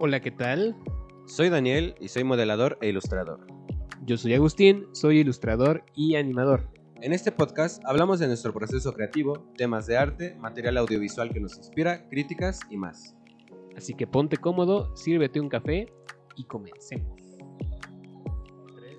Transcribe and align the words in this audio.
Hola, 0.00 0.18
¿qué 0.20 0.32
tal? 0.32 0.76
Soy 1.26 1.50
Daniel 1.50 1.94
y 2.00 2.08
soy 2.08 2.24
modelador 2.24 2.78
e 2.80 2.88
ilustrador. 2.88 3.46
Yo 4.02 4.16
soy 4.16 4.34
Agustín, 4.34 4.86
soy 4.92 5.20
ilustrador 5.20 5.84
y 5.94 6.16
animador. 6.16 6.68
En 7.00 7.12
este 7.12 7.30
podcast 7.30 7.80
hablamos 7.86 8.18
de 8.18 8.26
nuestro 8.26 8.52
proceso 8.52 8.92
creativo, 8.92 9.46
temas 9.56 9.86
de 9.86 9.96
arte, 9.96 10.34
material 10.34 10.78
audiovisual 10.78 11.30
que 11.30 11.38
nos 11.38 11.56
inspira, 11.56 12.08
críticas 12.08 12.58
y 12.70 12.76
más. 12.76 13.14
Así 13.76 13.94
que 13.94 14.08
ponte 14.08 14.36
cómodo, 14.36 14.94
sírvete 14.96 15.40
un 15.40 15.48
café 15.48 15.86
y 16.34 16.44
comencemos. 16.44 17.20
3, 18.74 18.98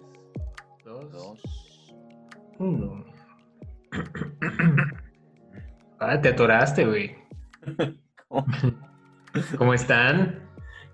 2, 0.86 1.94
1. 2.60 3.06
Ah, 6.00 6.22
te 6.22 6.30
atoraste, 6.30 6.86
güey. 6.86 7.16
¿Cómo? 8.30 8.46
¿Cómo 9.58 9.74
están? 9.74 10.45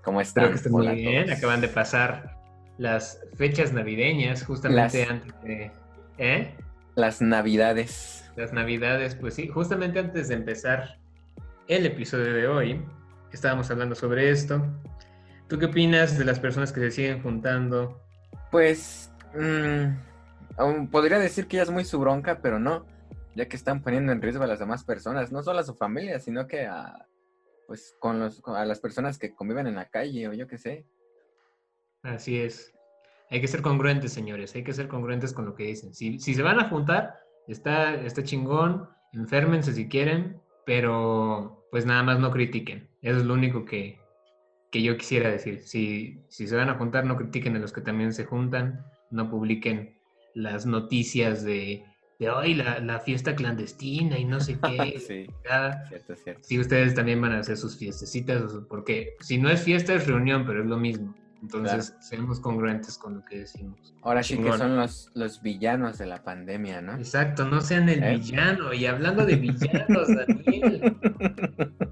¿Cómo 0.03 0.21
están? 0.21 0.45
Espero 0.45 0.49
que 0.51 0.55
estén 0.57 0.71
muy 0.71 0.81
Hola 0.87 0.93
bien. 0.93 1.31
Acaban 1.31 1.61
de 1.61 1.67
pasar 1.67 2.37
las 2.77 3.19
fechas 3.35 3.73
navideñas, 3.73 4.43
justamente 4.43 4.99
Las- 5.01 5.09
antes 5.11 5.41
de. 5.43 5.71
¿Eh? 6.17 6.55
Las 6.95 7.21
navidades. 7.21 8.29
Las 8.35 8.53
navidades, 8.53 9.15
pues 9.15 9.35
sí, 9.35 9.47
justamente 9.47 9.99
antes 9.99 10.27
de 10.29 10.35
empezar 10.35 10.97
el 11.67 11.85
episodio 11.85 12.33
de 12.33 12.47
hoy, 12.47 12.81
estábamos 13.31 13.69
hablando 13.71 13.95
sobre 13.95 14.29
esto. 14.29 14.65
¿Tú 15.47 15.59
qué 15.59 15.65
opinas 15.65 16.17
de 16.17 16.25
las 16.25 16.39
personas 16.39 16.71
que 16.71 16.79
se 16.81 16.91
siguen 16.91 17.21
juntando? 17.21 18.01
Pues, 18.51 19.11
mm, 19.35 20.85
podría 20.87 21.19
decir 21.19 21.47
que 21.47 21.57
ya 21.57 21.63
es 21.63 21.71
muy 21.71 21.83
su 21.85 21.99
bronca, 21.99 22.39
pero 22.41 22.59
no, 22.59 22.85
ya 23.35 23.47
que 23.47 23.55
están 23.55 23.81
poniendo 23.81 24.11
en 24.11 24.21
riesgo 24.21 24.43
a 24.43 24.47
las 24.47 24.59
demás 24.59 24.83
personas, 24.83 25.31
no 25.31 25.43
solo 25.43 25.59
a 25.59 25.63
su 25.63 25.75
familia, 25.75 26.19
sino 26.19 26.47
que 26.47 26.65
a, 26.65 27.05
pues, 27.71 27.95
con 27.99 28.19
los, 28.19 28.41
a 28.47 28.65
las 28.65 28.81
personas 28.81 29.17
que 29.17 29.33
conviven 29.33 29.65
en 29.65 29.75
la 29.75 29.87
calle 29.87 30.27
o 30.27 30.33
yo 30.33 30.45
qué 30.45 30.57
sé. 30.57 30.85
Así 32.03 32.37
es. 32.37 32.73
Hay 33.29 33.39
que 33.39 33.47
ser 33.47 33.61
congruentes, 33.61 34.11
señores. 34.11 34.53
Hay 34.55 34.65
que 34.65 34.73
ser 34.73 34.89
congruentes 34.89 35.31
con 35.31 35.45
lo 35.45 35.55
que 35.55 35.63
dicen. 35.63 35.93
Si, 35.93 36.19
si 36.19 36.33
se 36.33 36.41
van 36.41 36.59
a 36.59 36.67
juntar, 36.67 37.21
está, 37.47 37.95
está 37.95 38.25
chingón. 38.25 38.89
Enférmense 39.13 39.71
si 39.71 39.87
quieren, 39.87 40.41
pero 40.65 41.65
pues 41.71 41.85
nada 41.85 42.03
más 42.03 42.19
no 42.19 42.29
critiquen. 42.31 42.89
Eso 43.01 43.19
es 43.19 43.23
lo 43.23 43.35
único 43.35 43.63
que, 43.63 44.01
que 44.69 44.81
yo 44.81 44.97
quisiera 44.97 45.31
decir. 45.31 45.61
Si, 45.61 46.25
si 46.27 46.47
se 46.47 46.57
van 46.57 46.69
a 46.69 46.77
juntar, 46.77 47.05
no 47.05 47.15
critiquen 47.15 47.55
a 47.55 47.59
los 47.59 47.71
que 47.71 47.79
también 47.79 48.11
se 48.11 48.25
juntan. 48.25 48.85
No 49.11 49.29
publiquen 49.29 49.97
las 50.33 50.65
noticias 50.65 51.45
de, 51.45 51.85
de 52.21 52.29
hoy 52.29 52.53
la, 52.53 52.79
la 52.79 52.99
fiesta 52.99 53.35
clandestina 53.35 54.17
y 54.19 54.25
no 54.25 54.39
sé 54.39 54.59
qué. 54.59 54.93
Sí, 55.07 55.25
cierto, 55.89 56.15
cierto. 56.15 56.41
Ustedes 56.61 56.93
también 56.93 57.19
van 57.19 57.31
a 57.33 57.39
hacer 57.39 57.57
sus 57.57 57.75
fiestecitas, 57.77 58.43
porque 58.69 59.15
si 59.21 59.39
no 59.39 59.49
es 59.49 59.63
fiesta 59.63 59.95
es 59.95 60.05
reunión, 60.05 60.45
pero 60.45 60.61
es 60.61 60.67
lo 60.67 60.77
mismo. 60.77 61.15
Entonces, 61.41 61.95
seamos 61.99 62.39
congruentes 62.39 62.99
con 62.99 63.15
lo 63.15 63.25
que 63.25 63.39
decimos. 63.39 63.95
Ahora 64.03 64.21
sí 64.21 64.37
que 64.37 64.51
son 64.53 64.75
los, 64.75 65.09
los 65.15 65.41
villanos 65.41 65.97
de 65.97 66.05
la 66.05 66.23
pandemia, 66.23 66.81
¿no? 66.83 66.93
Exacto, 66.95 67.45
no 67.45 67.59
sean 67.61 67.89
el 67.89 68.03
¿Eh? 68.03 68.17
villano. 68.17 68.71
Y 68.71 68.85
hablando 68.85 69.25
de 69.25 69.37
villanos, 69.37 70.07
Daniel. 70.15 70.95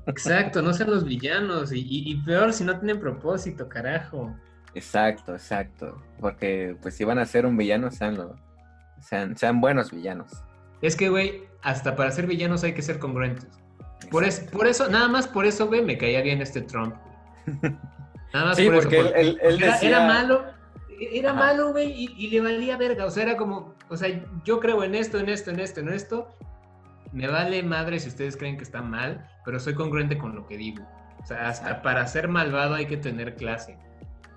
Exacto, 0.05 0.61
no 0.61 0.72
sean 0.73 0.91
los 0.91 1.03
villanos. 1.03 1.72
Y, 1.72 1.80
y- 1.80 2.11
y 2.11 2.16
peor 2.23 2.53
si 2.53 2.63
no 2.63 2.77
tienen 2.80 3.00
propósito, 3.00 3.67
carajo. 3.67 4.35
Exacto, 4.75 5.33
exacto. 5.33 6.00
Porque, 6.19 6.77
pues, 6.80 6.94
si 6.95 7.03
van 7.03 7.17
a 7.17 7.25
ser 7.25 7.47
un 7.47 7.57
villano, 7.57 7.89
sean, 7.89 8.16
sean, 9.02 9.36
sean 9.38 9.61
buenos 9.61 9.92
villanos. 9.92 10.31
Es 10.81 10.95
que, 10.95 11.09
güey, 11.09 11.44
hasta 11.61 11.95
para 11.95 12.11
ser 12.11 12.25
villanos 12.28 12.64
hay 12.64 12.73
que 12.73 12.81
ser 12.81 13.00
congruentes. 13.00 13.47
Por, 14.11 14.23
es- 14.23 14.39
por 14.39 14.67
eso, 14.67 14.88
nada 14.89 15.08
más 15.08 15.28
por 15.28 15.45
eso, 15.45 15.67
güey, 15.67 15.81
me 15.83 15.97
caía 15.97 16.22
bien 16.22 16.41
este 16.41 16.61
Trump. 16.61 16.95
Nada 18.33 18.45
más 18.45 18.58
Sí, 18.58 18.66
por 18.67 18.75
porque 18.75 19.00
eso. 19.00 19.08
él- 19.16 19.16
él- 19.16 19.39
él 19.41 19.64
era, 19.64 19.73
decía- 19.73 19.89
era 19.89 20.08
malo, 20.08 20.45
era 21.00 21.31
Ajá. 21.31 21.39
malo, 21.39 21.72
güey, 21.72 21.91
y, 21.91 22.14
y 22.17 22.30
le 22.30 22.41
valía 22.41 22.78
verga. 22.78 23.06
O 23.06 23.09
sea, 23.11 23.23
era 23.23 23.38
como, 23.38 23.73
o 23.89 23.97
sea, 23.97 24.09
yo 24.45 24.59
creo 24.59 24.83
en 24.83 24.95
esto, 24.95 25.17
en 25.19 25.29
esto, 25.29 25.50
en 25.51 25.59
esto, 25.59 25.79
en 25.79 25.90
esto. 25.90 26.28
Me 27.12 27.28
vale 27.28 27.63
madre 27.63 28.00
si 28.00 28.07
ustedes 28.09 28.38
creen 28.38 28.56
que 28.57 28.63
está 28.63 28.81
mal, 28.84 29.28
pero 29.44 29.59
soy 29.59 29.74
congruente 29.74 30.18
con 30.19 30.35
lo 30.35 30.45
que 30.45 30.57
digo. 30.57 30.85
O 31.22 31.25
sea, 31.25 31.47
hasta 31.50 31.81
para 31.81 32.06
ser 32.07 32.28
malvado 32.28 32.75
hay 32.75 32.85
que 32.85 32.97
tener 32.97 33.35
clase, 33.35 33.78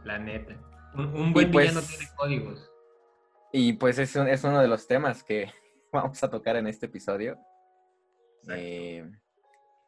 la 0.05 0.19
neta. 0.19 0.55
Un, 0.95 1.07
un 1.15 1.33
buen 1.35 1.51
pues- 1.51 1.69
villano 1.69 1.87
tiene 1.87 2.07
códigos. 2.17 2.72
Y 3.53 3.75
pues 3.75 3.99
es, 3.99 4.15
un- 4.17 4.29
es 4.29 4.43
uno 4.45 4.61
de 4.61 4.69
los 4.69 4.87
temas 4.87 5.23
que 5.23 5.51
vamos 5.93 6.23
a 6.25 6.31
tocar 6.31 6.57
en 6.57 6.67
este 6.67 6.87
episodio. 6.87 7.39
Eh, 8.49 9.09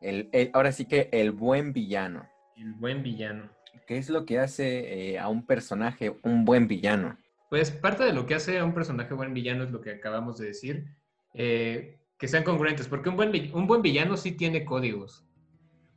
el- 0.01 0.29
el- 0.33 0.51
ahora 0.53 0.73
sí 0.73 0.87
que 0.87 1.09
el 1.13 1.33
buen 1.33 1.73
villano. 1.73 2.29
El 2.57 2.73
buen 2.75 3.03
villano. 3.03 3.51
¿Qué 3.87 3.99
es 3.99 4.09
lo 4.09 4.25
que 4.25 4.39
hace 4.39 5.13
eh, 5.13 5.19
a 5.19 5.29
un 5.29 5.45
personaje 5.47 6.17
un 6.23 6.45
buen 6.45 6.69
villano? 6.69 7.19
Pues 7.51 7.71
parte 7.71 8.05
de 8.05 8.13
lo 8.13 8.27
que 8.27 8.35
hace 8.35 8.59
a 8.59 8.65
un 8.65 8.75
personaje 8.75 9.13
buen 9.15 9.35
villano 9.35 9.65
es 9.65 9.71
lo 9.71 9.81
que 9.81 9.93
acabamos 9.93 10.39
de 10.39 10.47
decir, 10.47 10.87
eh, 11.35 11.99
que 12.19 12.29
sean 12.29 12.45
congruentes, 12.45 12.89
porque 12.89 13.09
un 13.09 13.17
buen, 13.17 13.31
un 13.55 13.67
buen 13.67 13.83
villano 13.83 14.17
sí 14.17 14.33
tiene 14.33 14.65
códigos. 14.65 15.27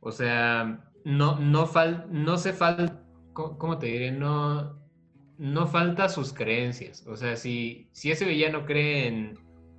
O 0.00 0.12
sea, 0.12 0.90
no, 1.04 1.38
no, 1.38 1.66
fal, 1.66 2.06
no 2.10 2.36
se 2.38 2.52
falta, 2.52 3.02
¿cómo 3.32 3.78
te 3.78 3.86
diré? 3.86 4.12
No, 4.12 4.77
no 5.38 5.66
falta 5.66 6.08
sus 6.08 6.32
creencias. 6.32 7.06
O 7.06 7.16
sea, 7.16 7.36
si, 7.36 7.88
si 7.92 8.10
ese 8.10 8.24
villano 8.24 8.66
cree 8.66 9.06
en, 9.06 9.38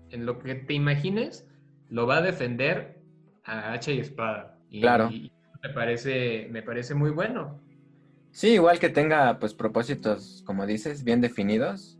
en 0.09 0.25
lo 0.25 0.39
que 0.39 0.55
te 0.55 0.73
imagines, 0.73 1.47
lo 1.89 2.07
va 2.07 2.17
a 2.17 2.21
defender 2.21 3.01
a 3.43 3.73
hacha 3.73 3.91
y 3.91 3.99
espada. 3.99 4.57
Y, 4.69 4.81
Claro. 4.81 5.09
y 5.11 5.31
me 5.61 5.69
parece, 5.73 6.47
me 6.51 6.61
parece 6.63 6.95
muy 6.95 7.11
bueno. 7.11 7.59
Sí, 8.31 8.49
igual 8.53 8.79
que 8.79 8.89
tenga 8.89 9.39
pues 9.39 9.53
propósitos, 9.53 10.43
como 10.45 10.65
dices, 10.65 11.03
bien 11.03 11.19
definidos. 11.21 11.95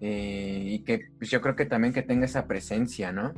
eh, 0.00 0.62
y 0.64 0.78
que 0.84 1.00
pues, 1.18 1.28
yo 1.30 1.40
creo 1.40 1.56
que 1.56 1.64
también 1.66 1.92
que 1.92 2.02
tenga 2.02 2.24
esa 2.26 2.46
presencia, 2.46 3.10
¿no? 3.12 3.32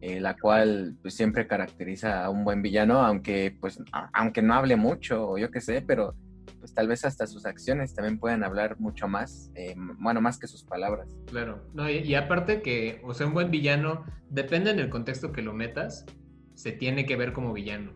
Eh, 0.00 0.20
la 0.20 0.36
cual 0.36 0.96
pues, 1.02 1.14
siempre 1.14 1.46
caracteriza 1.48 2.24
a 2.24 2.30
un 2.30 2.44
buen 2.44 2.62
villano, 2.62 3.00
aunque 3.04 3.56
pues 3.60 3.80
a- 3.92 4.08
aunque 4.12 4.40
no 4.40 4.54
hable 4.54 4.76
mucho 4.76 5.30
o 5.30 5.38
yo 5.38 5.50
qué 5.50 5.60
sé, 5.60 5.82
pero 5.82 6.14
pues 6.60 6.72
tal 6.74 6.86
vez 6.86 7.04
hasta 7.04 7.26
sus 7.26 7.46
acciones 7.46 7.94
también 7.94 8.18
puedan 8.18 8.44
hablar 8.44 8.78
mucho 8.78 9.08
más, 9.08 9.50
eh, 9.54 9.74
bueno, 9.98 10.20
más 10.20 10.38
que 10.38 10.46
sus 10.46 10.62
palabras. 10.62 11.08
Claro, 11.26 11.64
no, 11.74 11.90
y, 11.90 11.98
y 11.98 12.14
aparte 12.14 12.62
que, 12.62 13.00
o 13.02 13.14
sea, 13.14 13.26
un 13.26 13.34
buen 13.34 13.50
villano, 13.50 14.04
depende 14.28 14.70
en 14.70 14.78
el 14.78 14.90
contexto 14.90 15.32
que 15.32 15.42
lo 15.42 15.52
metas, 15.54 16.04
se 16.54 16.72
tiene 16.72 17.06
que 17.06 17.16
ver 17.16 17.32
como 17.32 17.52
villano, 17.52 17.92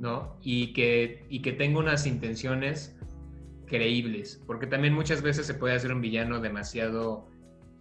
¿no? 0.00 0.36
Y 0.42 0.72
que, 0.72 1.24
y 1.28 1.40
que 1.42 1.52
tenga 1.52 1.78
unas 1.78 2.06
intenciones 2.06 2.96
creíbles, 3.66 4.42
porque 4.46 4.66
también 4.66 4.92
muchas 4.94 5.22
veces 5.22 5.46
se 5.46 5.54
puede 5.54 5.74
hacer 5.74 5.92
un 5.92 6.00
villano 6.00 6.40
demasiado, 6.40 7.28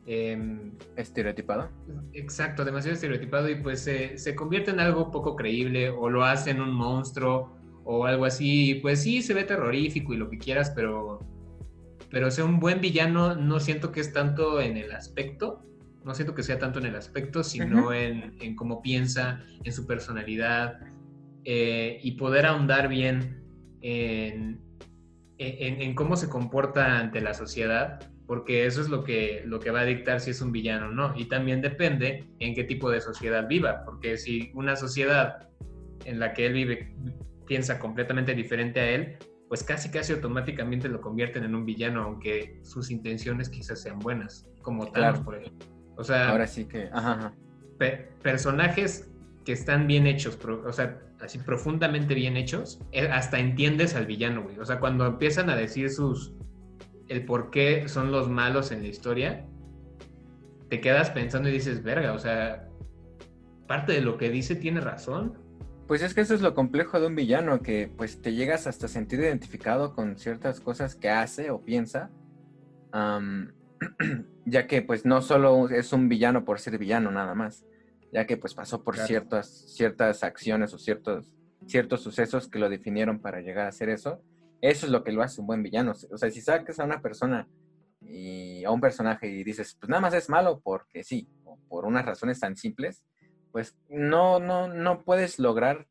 em, 0.06 0.74
Estereotipado. 0.96 1.70
exacto, 2.14 2.64
demasiado 2.64 2.94
estereotipado 2.94 3.50
y 3.50 3.56
pues 3.56 3.82
se, 3.82 4.18
se 4.18 4.36
convierte 4.36 4.72
en 4.72 4.80
algo 4.80 5.12
poco 5.12 5.36
creíble 5.36 5.90
o 5.90 6.10
lo 6.10 6.24
hace 6.24 6.52
en 6.52 6.62
un 6.62 6.72
monstruo 6.72 7.58
o 7.84 8.06
algo 8.06 8.26
así, 8.26 8.76
pues 8.76 9.02
sí, 9.02 9.22
se 9.22 9.34
ve 9.34 9.44
terrorífico 9.44 10.14
y 10.14 10.18
lo 10.18 10.30
que 10.30 10.38
quieras, 10.38 10.72
pero, 10.76 11.20
pero 12.10 12.32
ser 12.32 12.46
un 12.46 12.60
buen 12.60 12.82
villano 12.82 13.36
no 13.36 13.60
siento 13.60 13.92
que 13.92 14.00
es 14.00 14.14
tanto 14.14 14.62
en 14.62 14.78
el 14.78 14.92
aspecto, 14.92 15.64
no 16.04 16.14
siento 16.14 16.36
que 16.36 16.44
sea 16.44 16.60
tanto 16.60 16.80
en 16.80 16.86
el 16.86 16.96
aspecto, 16.96 17.44
sino 17.44 17.94
en, 17.94 18.36
en 18.42 18.56
cómo 18.56 18.82
piensa, 18.82 19.44
en 19.64 19.72
su 19.72 19.88
personalidad 19.88 20.80
eh, 21.46 22.00
y 22.04 22.12
poder 22.14 22.46
ahondar 22.46 22.88
bien 22.88 23.44
en, 23.82 24.60
en, 25.38 25.82
en 25.82 25.96
cómo 25.96 26.16
se 26.16 26.30
comporta 26.30 27.00
ante 27.00 27.22
la 27.22 27.34
sociedad, 27.34 28.00
porque 28.28 28.66
eso 28.66 28.82
es 28.82 28.90
lo 28.90 29.04
que, 29.04 29.44
lo 29.46 29.60
que 29.60 29.72
va 29.72 29.82
a 29.82 29.86
dictar 29.86 30.20
si 30.20 30.32
es 30.32 30.42
un 30.42 30.52
villano 30.52 30.88
o 30.88 30.92
no. 30.92 31.14
Y 31.18 31.26
también 31.26 31.62
depende 31.62 32.26
en 32.40 32.54
qué 32.54 32.64
tipo 32.64 32.90
de 32.90 33.02
sociedad 33.02 33.48
viva, 33.48 33.84
porque 33.86 34.18
si 34.18 34.52
una 34.54 34.76
sociedad 34.76 35.50
en 36.06 36.20
la 36.20 36.34
que 36.34 36.46
él 36.46 36.54
vive 36.54 36.96
piensa 37.46 37.80
completamente 37.80 38.34
diferente 38.36 38.80
a 38.80 38.90
él, 38.90 39.18
pues 39.50 39.64
casi 39.64 39.90
casi 39.90 40.14
automáticamente 40.14 40.88
lo 40.90 41.00
convierten 41.02 41.44
en 41.44 41.54
un 41.56 41.66
villano, 41.66 42.02
aunque 42.04 42.60
sus 42.64 42.90
intenciones 42.92 43.50
quizás 43.50 43.82
sean 43.82 44.00
buenas, 44.00 44.48
como 44.62 44.86
Thanos, 44.92 44.94
Claro. 45.20 45.24
por 45.26 45.36
ejemplo. 45.36 45.68
O 45.96 46.04
sea, 46.04 46.30
Ahora 46.30 46.48
sí 46.48 46.66
que, 46.66 46.90
ajá, 46.92 47.12
ajá. 47.14 47.34
pe- 47.78 48.10
personajes 48.24 49.12
que 49.46 49.52
están 49.52 49.86
bien 49.88 50.08
hechos, 50.08 50.40
o 50.46 50.72
sea, 50.72 51.00
así 51.20 51.38
profundamente 51.38 52.16
bien 52.16 52.36
hechos, 52.38 52.80
eh, 52.92 53.08
hasta 53.10 53.40
entiendes 53.40 53.94
al 53.96 54.06
villano, 54.08 54.42
güey. 54.44 54.58
O 54.60 54.66
sea, 54.66 54.80
cuando 54.80 55.06
empiezan 55.06 55.50
a 55.50 55.56
decir 55.56 55.90
sus. 55.90 56.34
el 57.10 57.26
por 57.26 57.52
qué 57.52 57.88
son 57.90 58.12
los 58.14 58.30
malos 58.30 58.72
en 58.72 58.82
la 58.82 58.88
historia, 58.88 59.46
te 60.70 60.80
quedas 60.82 61.12
pensando 61.12 61.50
y 61.50 61.52
dices, 61.52 61.84
verga, 61.84 62.14
o 62.14 62.18
sea, 62.18 62.70
parte 63.68 63.92
de 63.92 64.02
lo 64.02 64.18
que 64.18 64.30
dice 64.32 64.56
tiene 64.56 64.80
razón. 64.80 65.38
Pues 65.88 66.02
es 66.02 66.14
que 66.14 66.22
eso 66.22 66.34
es 66.34 66.42
lo 66.42 66.54
complejo 66.56 67.00
de 67.00 67.08
un 67.08 67.16
villano, 67.16 67.62
que 67.62 67.92
pues 67.96 68.22
te 68.22 68.34
llegas 68.34 68.68
hasta 68.68 68.88
sentir 68.88 69.20
identificado 69.20 69.94
con 69.94 70.18
ciertas 70.18 70.60
cosas 70.60 70.96
que 70.96 71.10
hace 71.10 71.52
o 71.52 71.62
piensa, 71.64 72.10
am, 72.92 73.54
ya 74.46 74.66
que 74.66 74.82
pues 74.82 75.06
no 75.06 75.22
solo 75.22 75.70
es 75.70 75.92
un 75.94 76.08
villano 76.10 76.46
por 76.46 76.60
ser 76.60 76.78
villano 76.78 77.12
nada 77.12 77.36
más, 77.36 77.66
ya 78.12 78.26
que 78.26 78.38
pues 78.38 78.54
pasó 78.54 78.84
por 78.84 78.96
Claro. 78.96 79.08
ciertas, 79.08 79.48
ciertas 79.76 80.24
acciones 80.24 80.74
o 80.74 80.78
ciertos, 80.78 81.34
ciertos 81.68 82.02
sucesos 82.02 82.48
que 82.50 82.60
lo 82.60 82.70
definieron 82.70 83.20
para 83.20 83.42
llegar 83.42 83.66
a 83.66 83.70
hacer 83.70 83.90
eso, 83.90 84.22
Eso 84.62 84.86
es 84.86 84.94
lo 84.94 85.04
que 85.04 85.12
lo 85.12 85.22
hace 85.22 85.42
un 85.42 85.48
buen 85.48 85.62
villano. 85.62 85.92
O 86.10 86.18
sea, 86.18 86.32
si 86.32 86.40
sacas 86.40 86.80
a 86.80 86.86
una 86.86 87.02
persona 87.02 87.50
y 88.00 88.64
a 88.64 88.72
un 88.72 88.80
personaje 88.80 89.28
y 89.28 89.44
dices, 89.44 89.76
pues 89.78 89.90
nada 89.90 90.00
más 90.00 90.14
es 90.14 90.30
malo 90.30 90.62
porque 90.64 91.04
sí, 91.04 91.28
o 91.44 91.60
por 91.68 91.84
unas 91.84 92.06
razones 92.06 92.40
tan 92.40 92.56
simples, 92.56 93.04
pues 93.54 93.78
no, 93.88 94.40
no, 94.40 94.68
no 94.68 95.04
puedes 95.04 95.40
lograr 95.40 95.88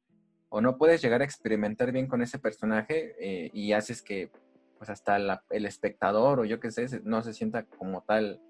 o 0.51 0.61
no 0.61 0.77
puedes 0.77 1.01
llegar 1.01 1.23
a 1.23 1.25
experimentar 1.25 1.93
bien 1.93 2.09
con 2.09 2.21
ese 2.21 2.39
personaje 2.39 3.15
eh, 3.19 3.51
y 3.55 3.73
haces 3.73 4.03
que 4.03 4.31
pues 4.77 4.91
hasta 4.91 5.17
el 5.51 5.65
espectador 5.65 6.41
o 6.41 6.45
yo 6.45 6.59
qué 6.59 6.73
sé, 6.73 7.01
no 7.05 7.23
se 7.23 7.33
sienta 7.33 7.65
como 7.65 8.03
tal, 8.03 8.41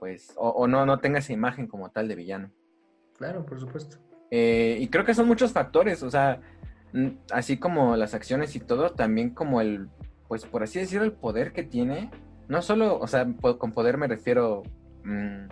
pues, 0.00 0.34
o, 0.36 0.66
no, 0.66 0.84
no 0.84 0.98
tenga 0.98 1.20
esa 1.20 1.32
imagen 1.32 1.68
como 1.68 1.92
tal 1.92 2.08
de 2.08 2.16
villano. 2.16 2.50
Claro, 3.16 3.46
por 3.46 3.60
supuesto. 3.60 3.98
Eh, 4.32 4.78
y 4.80 4.88
creo 4.88 5.04
que 5.04 5.14
son 5.14 5.28
muchos 5.28 5.52
factores, 5.52 6.02
o 6.02 6.10
sea, 6.10 6.40
así 7.30 7.56
como 7.56 7.94
las 7.94 8.14
acciones 8.14 8.56
y 8.56 8.60
todo, 8.60 8.90
también 8.90 9.30
como 9.30 9.60
el, 9.60 9.88
pues 10.26 10.44
por 10.44 10.64
así 10.64 10.80
decirlo, 10.80 11.04
el 11.04 11.12
poder 11.12 11.52
que 11.52 11.62
tiene, 11.62 12.10
no 12.48 12.62
solo, 12.62 12.98
o 12.98 13.06
sea, 13.06 13.28
con 13.58 13.70
poder 13.70 13.96
me 13.96 14.08
refiero, 14.08 14.64
mm, 15.04 15.46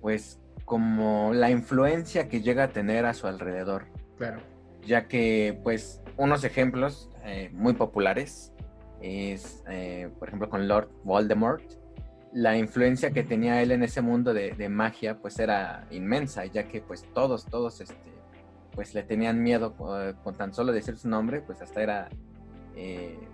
pues 0.00 0.39
como 0.70 1.32
la 1.34 1.50
influencia 1.50 2.28
que 2.28 2.42
llega 2.42 2.62
a 2.62 2.68
tener 2.68 3.04
a 3.04 3.12
su 3.12 3.26
alrededor. 3.26 3.86
Claro. 4.16 4.38
Ya 4.86 5.08
que, 5.08 5.58
pues, 5.64 6.00
unos 6.16 6.44
ejemplos 6.44 7.10
eh, 7.24 7.50
muy 7.52 7.72
populares 7.72 8.52
es, 9.02 9.64
eh, 9.68 10.10
por 10.20 10.28
ejemplo, 10.28 10.48
con 10.48 10.68
Lord 10.68 10.88
Voldemort, 11.02 11.64
la 12.32 12.56
influencia 12.56 13.10
que 13.10 13.24
tenía 13.24 13.60
él 13.60 13.72
en 13.72 13.82
ese 13.82 14.00
mundo 14.00 14.32
de, 14.32 14.68
magia, 14.68 15.18
pues 15.18 15.40
era 15.40 15.88
inmensa, 15.90 16.44
ya 16.46 16.68
que, 16.68 16.80
pues, 16.80 17.04
todos, 17.14 17.46
todos, 17.46 17.80
este, 17.80 18.12
pues, 18.70 18.94
le 18.94 19.02
tenían 19.02 19.42
miedo 19.42 19.74
eh, 19.98 20.14
con, 20.22 20.36
tan 20.36 20.54
solo 20.54 20.70
decir 20.70 20.96
su 20.96 21.08
nombre, 21.08 21.40
pues, 21.40 21.60
hasta 21.62 21.82
era, 21.82 22.08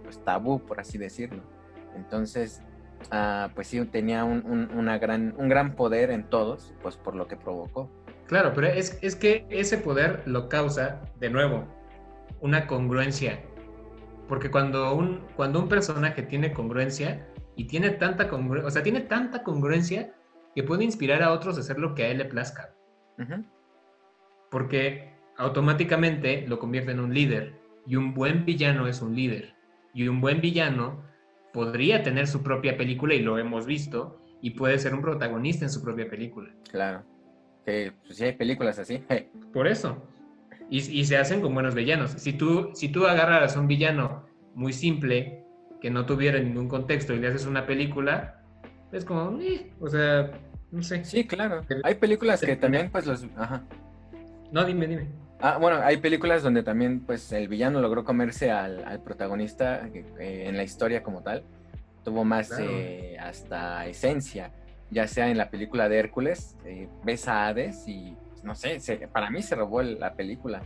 pues, 0.02 0.24
tabú, 0.24 0.58
por 0.64 0.80
así 0.80 0.96
decirlo. 0.96 1.42
Entonces, 1.96 2.62
Ah, 3.10 3.50
pues 3.54 3.68
sí, 3.68 3.84
tenía 3.86 4.24
un, 4.24 4.70
una 4.74 4.98
gran, 4.98 5.34
un 5.38 5.48
gran 5.48 5.74
poder 5.74 6.10
en 6.10 6.24
todos, 6.24 6.74
pues 6.82 6.96
por 6.96 7.14
lo 7.14 7.28
que 7.28 7.36
provocó. 7.36 7.90
Claro, 8.26 8.52
pero 8.54 8.66
es, 8.66 8.98
es 9.02 9.14
que 9.14 9.46
ese 9.50 9.78
poder 9.78 10.22
lo 10.26 10.48
causa, 10.48 11.00
de 11.20 11.30
nuevo, 11.30 11.64
una 12.40 12.66
congruencia. 12.66 13.40
Porque 14.28 14.50
cuando 14.50 14.94
un, 14.94 15.20
cuando 15.36 15.60
un 15.60 15.68
personaje 15.68 16.22
tiene 16.22 16.52
congruencia 16.52 17.28
y 17.54 17.66
tiene 17.66 17.90
tanta 17.90 18.28
congruencia, 18.28 18.66
o 18.66 18.70
sea, 18.70 18.82
tiene 18.82 19.00
tanta 19.00 19.44
congruencia 19.44 20.12
que 20.54 20.64
puede 20.64 20.84
inspirar 20.84 21.22
a 21.22 21.32
otros 21.32 21.56
a 21.56 21.60
hacer 21.60 21.78
lo 21.78 21.94
que 21.94 22.04
a 22.04 22.08
él 22.08 22.18
le 22.18 22.24
plazca. 22.24 22.74
Porque 24.50 25.14
automáticamente 25.36 26.44
lo 26.48 26.58
convierte 26.58 26.92
en 26.92 27.00
un 27.00 27.14
líder. 27.14 27.60
Y 27.86 27.94
un 27.94 28.14
buen 28.14 28.44
villano 28.44 28.88
es 28.88 29.00
un 29.02 29.14
líder. 29.14 29.54
Y 29.94 30.08
un 30.08 30.20
buen 30.20 30.40
villano 30.40 31.04
podría 31.56 32.02
tener 32.02 32.26
su 32.26 32.42
propia 32.42 32.76
película 32.76 33.14
y 33.14 33.22
lo 33.22 33.38
hemos 33.38 33.64
visto 33.64 34.20
y 34.42 34.50
puede 34.50 34.78
ser 34.78 34.92
un 34.92 35.00
protagonista 35.00 35.64
en 35.64 35.70
su 35.70 35.82
propia 35.82 36.06
película. 36.06 36.50
Claro. 36.70 37.02
Que 37.64 37.94
pues, 38.04 38.18
sí 38.18 38.24
hay 38.24 38.32
películas 38.32 38.78
así. 38.78 39.02
Por 39.54 39.66
eso. 39.66 40.06
Y, 40.68 41.04
se 41.06 41.16
hacen 41.16 41.40
con 41.40 41.54
buenos 41.54 41.74
villanos. 41.74 42.10
Si 42.10 42.34
tú, 42.34 42.72
si 42.74 42.90
tú 42.90 43.06
agarraras 43.06 43.56
a 43.56 43.60
un 43.60 43.68
villano 43.68 44.26
muy 44.54 44.74
simple, 44.74 45.44
que 45.80 45.90
no 45.90 46.04
tuviera 46.04 46.38
ningún 46.38 46.68
contexto 46.68 47.14
y 47.14 47.20
le 47.20 47.28
haces 47.28 47.46
una 47.46 47.64
película, 47.64 48.42
es 48.92 49.06
como, 49.06 49.40
eh, 49.40 49.72
o 49.80 49.88
sea, 49.88 50.30
no 50.70 50.82
sé. 50.82 51.06
Sí, 51.06 51.26
claro. 51.26 51.62
Hay 51.84 51.94
películas 51.94 52.42
que 52.42 52.56
también, 52.56 52.90
pues 52.90 53.06
los... 53.06 53.24
Ajá. 53.34 53.64
No, 54.52 54.62
dime, 54.62 54.86
dime. 54.86 55.08
Ah, 55.40 55.58
bueno, 55.58 55.80
hay 55.82 55.98
películas 55.98 56.42
donde 56.42 56.62
también 56.62 57.00
pues 57.00 57.30
el 57.32 57.48
villano 57.48 57.80
logró 57.80 58.04
comerse 58.04 58.50
al, 58.50 59.02
protagonista 59.04 59.86
eh, 59.86 60.44
en 60.46 60.56
la 60.56 60.62
historia 60.62 61.02
como 61.02 61.22
tal. 61.22 61.44
Tuvo 62.04 62.24
más 62.24 62.52
eh, 62.58 63.16
hasta 63.20 63.86
esencia, 63.86 64.52
ya 64.90 65.06
sea 65.06 65.28
en 65.28 65.36
la 65.36 65.50
película 65.50 65.88
de 65.88 65.98
Hércules, 65.98 66.56
eh, 66.64 66.88
ves 67.04 67.28
a 67.28 67.48
Hades 67.48 67.86
y 67.86 68.16
pues, 68.30 68.44
no 68.44 68.54
sé, 68.54 68.80
para 69.12 69.30
mí 69.30 69.42
se 69.42 69.56
robó 69.56 69.82
la 69.82 70.14
película. 70.14 70.62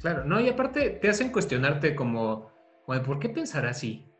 Claro, 0.00 0.24
no, 0.24 0.40
y 0.40 0.48
aparte 0.48 0.90
te 0.90 1.08
hacen 1.08 1.30
cuestionarte 1.30 1.94
como, 1.94 2.50
bueno, 2.86 3.02
¿por 3.02 3.18
qué 3.18 3.28
pensar 3.28 3.66
así? 3.66 4.10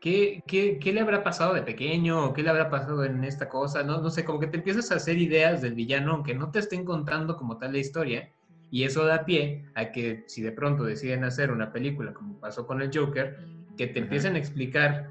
¿Qué, 0.00 0.42
qué, 0.46 0.78
qué 0.78 0.92
le 0.92 1.00
habrá 1.00 1.24
pasado 1.24 1.54
de 1.54 1.62
pequeño? 1.62 2.34
¿Qué 2.34 2.42
le 2.42 2.50
habrá 2.50 2.68
pasado 2.68 3.04
en 3.04 3.24
esta 3.24 3.48
cosa? 3.48 3.82
No, 3.82 4.00
no 4.00 4.10
sé, 4.10 4.24
como 4.24 4.40
que 4.40 4.46
te 4.48 4.58
empiezas 4.58 4.90
a 4.92 4.96
hacer 4.96 5.16
ideas 5.16 5.62
del 5.62 5.74
villano, 5.74 6.12
aunque 6.12 6.34
no 6.34 6.50
te 6.50 6.58
estén 6.58 6.84
contando 6.84 7.36
como 7.36 7.56
tal 7.56 7.72
la 7.72 7.78
historia 7.78 8.30
y 8.70 8.84
eso 8.84 9.04
da 9.04 9.24
pie 9.24 9.64
a 9.74 9.92
que 9.92 10.24
si 10.26 10.42
de 10.42 10.52
pronto 10.52 10.84
deciden 10.84 11.24
hacer 11.24 11.50
una 11.50 11.72
película 11.72 12.12
como 12.12 12.38
pasó 12.40 12.66
con 12.66 12.82
el 12.82 12.90
Joker, 12.92 13.38
que 13.76 13.86
te 13.86 14.00
empiecen 14.00 14.34
a 14.34 14.38
explicar, 14.38 15.10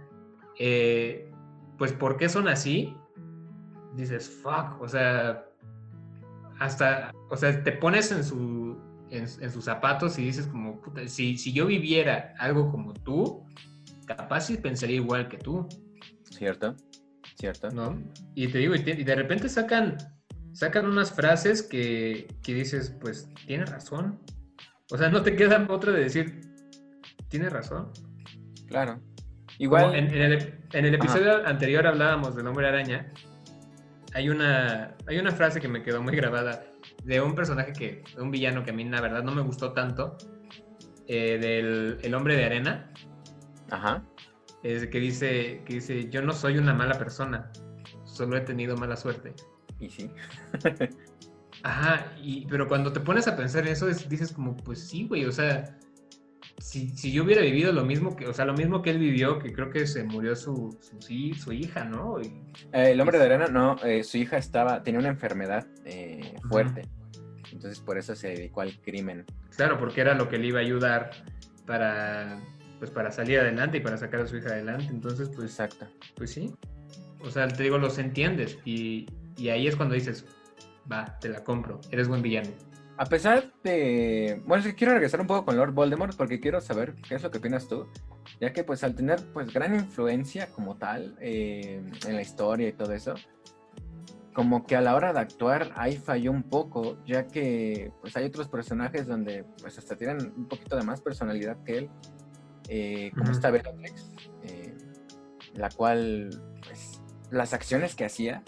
eh, 0.59 1.31
pues, 1.77 1.93
por 1.93 2.17
qué 2.17 2.29
son 2.29 2.47
así, 2.47 2.95
dices, 3.95 4.29
fuck, 4.29 4.81
o 4.81 4.87
sea, 4.87 5.45
hasta, 6.59 7.11
o 7.29 7.37
sea, 7.37 7.63
te 7.63 7.71
pones 7.71 8.11
en, 8.11 8.23
su, 8.23 8.77
en, 9.09 9.27
sus 9.27 9.65
zapatos 9.65 10.17
y 10.19 10.25
dices 10.25 10.47
como, 10.47 10.81
puta, 10.81 11.07
si, 11.07 11.37
si 11.37 11.53
yo 11.53 11.65
viviera 11.65 12.33
algo 12.39 12.71
como 12.71 12.93
tú, 12.93 13.45
capaz 14.05 14.41
sí 14.41 14.57
pensaría 14.57 14.97
igual 14.97 15.29
que 15.29 15.37
tú. 15.37 15.67
Cierto, 16.23 16.75
cierto. 17.37 17.69
¿No? 17.71 17.97
Y 18.33 18.47
te 18.47 18.57
digo, 18.59 18.75
y 18.75 18.81
de 18.81 19.15
repente 19.15 19.47
sacan 19.47 19.97
sacan 20.55 20.85
unas 20.85 21.11
frases 21.11 21.61
que, 21.61 22.27
dices, 22.43 22.95
pues 23.01 23.29
tiene 23.45 23.65
razón. 23.65 24.19
O 24.91 24.97
sea, 24.97 25.09
no 25.09 25.21
te 25.21 25.35
queda 25.35 25.65
otra 25.69 25.91
de 25.91 25.99
decir, 25.99 26.41
tiene 27.27 27.49
razón. 27.49 27.91
Claro. 28.67 29.01
Igual. 29.57 29.95
En, 29.95 30.13
el, 30.13 30.95
episodio 30.95 31.45
anterior 31.45 31.85
hablábamos 31.85 32.35
del 32.35 32.47
hombre 32.47 32.67
araña. 32.67 33.11
Hay 34.13 34.29
una, 34.29 34.95
hay 35.07 35.19
una 35.19 35.31
frase 35.31 35.59
que 35.59 35.67
me 35.67 35.83
quedó 35.83 36.01
muy 36.01 36.15
grabada 36.15 36.63
de 37.03 37.19
un 37.19 37.35
personaje 37.35 37.73
que, 37.73 38.03
de 38.15 38.21
un 38.21 38.31
villano 38.31 38.63
que 38.63 38.71
a 38.71 38.73
mí 38.73 38.85
la 38.85 39.01
verdad 39.01 39.23
no 39.23 39.33
me 39.33 39.41
gustó 39.41 39.73
tanto, 39.73 40.17
eh, 41.07 41.37
del 41.37 41.97
el 42.01 42.15
hombre 42.15 42.37
de 42.37 42.45
arena. 42.45 42.91
Ajá. 43.71 44.05
Es 44.63 44.87
que 44.87 44.99
dice, 44.99 45.63
que 45.65 45.75
dice, 45.75 46.09
yo 46.09 46.21
no 46.21 46.31
soy 46.31 46.57
una 46.57 46.73
mala 46.73 46.97
persona, 46.97 47.51
solo 48.05 48.37
he 48.37 48.41
tenido 48.41 48.77
mala 48.77 48.95
suerte. 48.95 49.33
Y 49.85 49.89
sí. 49.89 50.11
Ajá, 51.63 52.11
y, 52.21 52.45
pero 52.47 52.67
cuando 52.67 52.91
te 52.91 52.99
pones 52.99 53.27
a 53.27 53.35
pensar 53.35 53.65
en 53.65 53.73
eso, 53.73 53.87
dices 53.87 54.31
como, 54.31 54.55
pues 54.57 54.87
sí, 54.87 55.07
güey, 55.07 55.25
o 55.25 55.31
sea, 55.31 55.77
si, 56.59 56.89
si, 56.89 57.11
yo 57.11 57.23
hubiera 57.23 57.41
vivido 57.41 57.71
lo 57.71 57.83
mismo 57.83 58.15
que, 58.15 58.27
o 58.27 58.33
sea, 58.33 58.45
lo 58.45 58.53
mismo 58.53 58.81
que 58.81 58.91
él 58.91 58.99
vivió, 58.99 59.39
que 59.39 59.51
creo 59.51 59.69
que 59.69 59.87
se 59.87 60.03
murió 60.03 60.35
su, 60.35 60.77
su, 60.81 61.33
su 61.33 61.53
hija, 61.53 61.83
¿no? 61.83 62.19
Eh, 62.19 62.31
el 62.71 63.01
hombre 63.01 63.17
de 63.17 63.25
arena, 63.25 63.47
no, 63.47 63.77
eh, 63.83 64.03
su 64.03 64.17
hija 64.17 64.37
estaba, 64.37 64.83
tenía 64.83 64.99
una 64.99 65.09
enfermedad 65.09 65.67
eh, 65.85 66.35
fuerte, 66.49 66.83
entonces 67.51 67.79
por 67.79 67.97
eso 67.97 68.15
se 68.15 68.29
dedicó 68.29 68.61
al 68.61 68.79
crimen. 68.81 69.25
Claro, 69.55 69.77
porque 69.79 70.01
era 70.01 70.13
lo 70.13 70.29
que 70.29 70.37
le 70.37 70.47
iba 70.47 70.59
a 70.59 70.63
ayudar 70.63 71.11
para, 71.65 72.39
pues, 72.79 72.91
para 72.91 73.11
salir 73.11 73.39
adelante 73.39 73.77
y 73.77 73.81
para 73.81 73.97
sacar 73.97 74.21
a 74.21 74.27
su 74.27 74.37
hija 74.37 74.49
adelante, 74.49 74.87
entonces, 74.89 75.29
pues, 75.29 75.51
Exacto. 75.51 75.87
pues 76.15 76.31
sí, 76.31 76.53
o 77.21 77.31
sea, 77.31 77.47
te 77.47 77.63
digo, 77.63 77.77
los 77.77 77.97
entiendes 77.97 78.59
y 78.65 79.07
y 79.37 79.49
ahí 79.49 79.67
es 79.67 79.75
cuando 79.75 79.95
dices, 79.95 80.25
va, 80.91 81.17
te 81.19 81.29
la 81.29 81.43
compro, 81.43 81.81
eres 81.91 82.07
buen 82.07 82.21
villano. 82.21 82.49
A 82.97 83.05
pesar 83.05 83.51
de... 83.63 84.41
Bueno, 84.45 84.61
es 84.61 84.69
que 84.69 84.75
quiero 84.75 84.93
regresar 84.93 85.19
un 85.19 85.27
poco 85.27 85.45
con 85.45 85.57
Lord 85.57 85.73
Voldemort 85.73 86.15
porque 86.15 86.39
quiero 86.39 86.61
saber 86.61 86.95
qué 87.07 87.15
es 87.15 87.23
lo 87.23 87.29
que 87.29 87.39
opinas 87.39 87.67
tú, 87.67 87.87
ya 88.39 88.53
que 88.53 88.63
pues 88.63 88.83
al 88.85 88.95
tener 88.95 89.19
pues 89.33 89.53
gran 89.53 89.75
influencia 89.75 90.47
como 90.51 90.77
tal 90.77 91.17
eh, 91.19 91.83
en 92.07 92.15
la 92.15 92.21
historia 92.21 92.69
y 92.69 92.73
todo 92.73 92.93
eso, 92.93 93.15
como 94.33 94.65
que 94.65 94.77
a 94.77 94.81
la 94.81 94.95
hora 94.95 95.11
de 95.11 95.19
actuar 95.19 95.73
ahí 95.75 95.97
falló 95.97 96.31
un 96.31 96.43
poco, 96.43 96.97
ya 97.05 97.27
que 97.27 97.91
pues 98.01 98.15
hay 98.15 98.25
otros 98.25 98.47
personajes 98.47 99.07
donde 99.07 99.45
pues 99.61 99.77
hasta 99.77 99.97
tienen 99.97 100.33
un 100.35 100.47
poquito 100.47 100.77
de 100.77 100.83
más 100.83 101.01
personalidad 101.01 101.61
que 101.63 101.77
él, 101.77 101.89
eh, 102.69 103.11
como 103.17 103.31
esta 103.31 103.51
Bellatrix, 103.51 104.11
eh, 104.43 104.73
la 105.53 105.69
cual 105.69 106.29
pues 106.65 107.01
las 107.29 107.53
acciones 107.53 107.95
que 107.95 108.05
hacía 108.05 108.41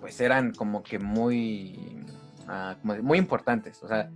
pues 0.00 0.20
eran 0.20 0.52
como 0.52 0.82
que 0.82 0.98
muy, 0.98 2.04
ah, 2.48 2.76
muy 2.82 3.18
importantes. 3.18 3.82
O 3.82 3.88
sea, 3.88 4.10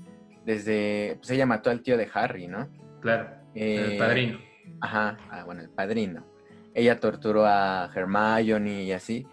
desde, 0.44 1.16
pues 1.18 1.30
ella 1.30 1.46
mató 1.46 1.70
al 1.70 1.82
tío 1.82 1.96
de 1.96 2.08
Harry, 2.12 2.48
¿no? 2.48 2.68
Claro, 3.00 3.28
el 3.54 3.92
eh, 3.92 3.98
padrino. 3.98 4.38
Ajá, 4.80 5.18
ah, 5.30 5.44
bueno, 5.44 5.62
el 5.62 5.70
padrino. 5.70 6.24
Ella 6.74 6.98
torturó 6.98 7.46
a 7.46 7.90
Hermione 7.94 8.82
y 8.82 8.92
así. 8.92 9.26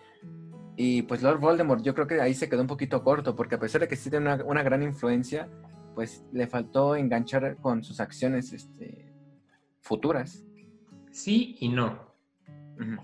Y 0.76 1.04
pues 1.04 1.22
Lord 1.22 1.40
Voldemort, 1.40 1.84
yo 1.84 1.94
creo 1.94 2.08
que 2.08 2.22
ahí 2.22 2.34
se 2.34 2.50
quedó 2.50 2.62
un 2.62 2.68
poquito 2.68 3.04
corto, 3.04 3.36
porque 3.36 3.56
a 3.56 3.60
pesar 3.60 3.82
de 3.82 3.88
que 3.88 3.96
sí 3.96 4.10
tiene 4.10 4.44
una, 4.44 4.64
gran 4.64 4.84
influencia, 4.84 5.50
pues 5.96 6.24
le 6.32 6.48
faltó 6.48 6.96
enganchar 6.96 7.58
con 7.58 7.84
sus 7.84 8.00
acciones 8.00 8.54
este, 8.54 9.14
futuras. 9.82 10.46
Sí 11.12 11.58
y 11.60 11.70
no. 11.70 12.11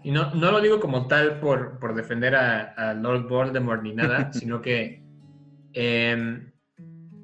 Y 0.03 0.11
no, 0.11 0.33
no 0.33 0.51
lo 0.51 0.61
digo 0.61 0.79
como 0.79 1.07
tal 1.07 1.39
por, 1.39 1.79
por 1.79 1.95
defender 1.95 2.35
a, 2.35 2.93
Lord 2.93 3.27
Voldemort 3.27 3.83
ni 3.83 3.93
nada, 3.93 4.31
sino 4.33 4.61
que 4.61 5.03
em, 5.73 6.51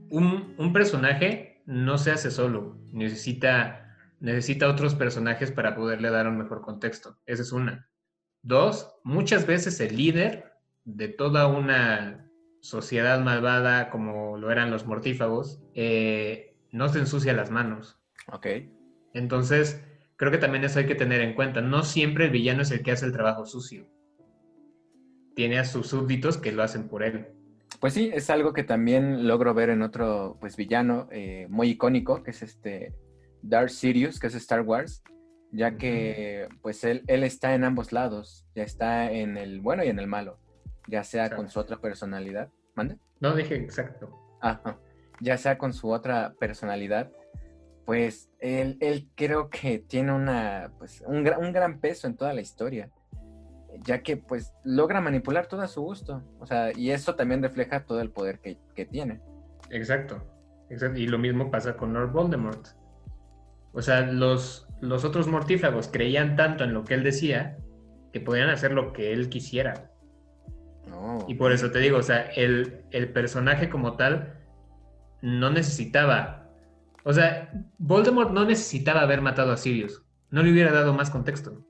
un, 0.10 0.56
un, 0.58 0.74
personaje 0.74 1.62
no 1.66 1.98
se 1.98 2.12
hace 2.12 2.32
solo, 2.32 2.78
necesita, 2.92 3.96
necesita 4.20 4.70
otros 4.70 4.96
personajes 4.96 5.52
para 5.52 5.76
poderle 5.76 6.10
dar 6.10 6.28
un 6.28 6.38
mejor 6.38 6.62
contexto. 6.62 7.18
Esa 7.26 7.42
es 7.42 7.52
una. 7.52 7.90
Dos, 8.42 8.94
muchas 9.04 9.48
veces 9.48 9.80
el 9.80 9.96
líder 9.96 10.54
de 10.84 11.08
toda 11.08 11.48
una 11.48 12.30
sociedad 12.62 13.20
malvada 13.22 13.90
como 13.90 14.38
lo 14.38 14.52
eran 14.52 14.72
los 14.72 14.86
mortífagos, 14.86 15.62
eh, 15.74 16.56
no 16.72 16.90
se 16.90 17.00
ensucia 17.00 17.34
las 17.34 17.52
manos. 17.52 18.00
Ok. 18.32 18.48
Entonces, 19.14 19.84
creo 20.24 20.32
que 20.32 20.38
también 20.38 20.64
eso 20.64 20.80
hay 20.80 20.86
que 20.86 20.96
tener 20.96 21.20
en 21.20 21.34
cuenta. 21.34 21.60
No 21.60 21.84
siempre 21.84 22.26
el 22.26 22.32
villano 22.32 22.62
es 22.62 22.72
el 22.72 22.82
que 22.82 22.92
hace 22.92 23.06
el 23.06 23.12
trabajo 23.12 23.46
sucio. 23.46 23.90
Tiene 25.36 25.60
a 25.60 25.66
sus 25.66 25.88
súbditos 25.88 26.38
que 26.38 26.54
lo 26.54 26.64
hacen 26.64 26.88
por 26.88 27.04
él. 27.04 27.28
Pues 27.82 27.94
sí, 27.94 28.10
es 28.14 28.30
algo 28.30 28.54
que 28.54 28.64
también 28.64 29.28
logro 29.28 29.54
ver 29.54 29.70
en 29.70 29.82
otro 29.82 30.38
pues 30.40 30.56
villano 30.56 31.10
eh, 31.12 31.48
muy 31.50 31.72
icónico, 31.72 32.24
que 32.24 32.32
es 32.32 32.42
este 32.42 32.94
Darth 33.42 33.72
Sirius, 33.72 34.18
que 34.18 34.28
es 34.28 34.36
Star 34.36 34.62
Wars, 34.62 35.04
ya 35.52 35.76
que 35.76 36.48
pues 36.62 36.86
él, 36.86 37.04
él 37.08 37.26
está 37.26 37.54
en 37.54 37.66
ambos 37.66 37.92
lados, 37.92 38.46
ya 38.56 38.64
está 38.64 39.12
en 39.12 39.36
el 39.38 39.60
bueno 39.60 39.84
y 39.84 39.90
en 39.90 40.00
el 40.00 40.08
malo, 40.08 40.40
ya 40.88 41.04
sea 41.04 41.36
con 41.36 41.50
su 41.50 41.60
otra 41.60 41.82
personalidad. 41.82 42.50
¿Mande? 42.76 42.98
No, 43.20 43.36
dije 43.36 43.56
exacto. 43.56 44.10
Ajá. 44.40 44.80
Ya 45.20 45.38
sea 45.38 45.58
con 45.58 45.74
su 45.74 45.90
otra 45.90 46.34
personalidad, 46.40 47.12
pues 47.86 48.30
él, 48.40 48.78
él 48.80 49.10
creo 49.16 49.50
que 49.50 49.80
tiene 49.80 50.14
una, 50.14 50.72
pues, 50.78 51.04
un, 51.06 51.28
un 51.38 51.52
gran 51.52 51.80
peso 51.80 52.08
en 52.08 52.16
toda 52.16 52.34
la 52.34 52.42
historia 52.42 52.90
ya 53.82 54.02
que 54.02 54.18
pues 54.18 54.54
logra 54.64 55.02
manipular 55.02 55.48
todo 55.48 55.62
a 55.62 55.68
su 55.68 55.82
gusto. 55.82 56.24
O 56.40 56.46
sea, 56.46 56.72
y 56.76 56.92
eso 56.92 57.16
también 57.16 57.42
refleja 57.42 57.86
todo 57.86 58.02
el 58.02 58.12
poder 58.12 58.40
que, 58.40 58.86
tiene. 58.86 59.22
Exacto, 59.70 60.22
exacto. 60.70 61.00
Y 61.00 61.08
lo 61.08 61.18
mismo 61.18 61.50
pasa 61.50 61.76
con 61.76 61.94
Lord 61.94 62.12
Voldemort. 62.12 62.68
O 63.72 63.82
sea, 63.82 64.02
los, 64.02 64.68
los 64.82 65.04
otros 65.04 65.28
mortífagos 65.28 65.88
creían 65.88 66.36
tanto 66.36 66.64
en 66.64 66.74
lo 66.74 66.84
que 66.84 66.94
él 66.94 67.04
decía 67.04 67.58
que 68.12 68.20
podían 68.20 68.50
hacer 68.50 68.72
lo 68.72 68.94
que 68.94 69.14
él 69.14 69.30
quisiera. 69.30 69.90
Y 71.28 71.36
por 71.36 71.52
eso 71.52 71.72
te 71.72 71.80
digo, 71.80 71.98
o 71.98 72.04
sea, 72.04 72.22
el, 72.36 72.84
el 72.92 73.12
personaje 73.12 73.70
como 73.70 73.96
tal 73.98 74.36
no 75.22 75.50
necesitaba. 75.50 76.43
O 77.04 77.14
sea, 77.14 77.52
Voldemort 77.78 78.32
no 78.32 78.46
necesitaba 78.46 79.02
haber 79.02 79.22
matado 79.22 79.52
a 79.52 79.58
Sirius. 79.58 80.04
No 80.32 80.42
le 80.42 80.52
hubiera 80.52 80.72
dado 80.72 80.94
más 80.94 81.10
contexto. 81.10 81.66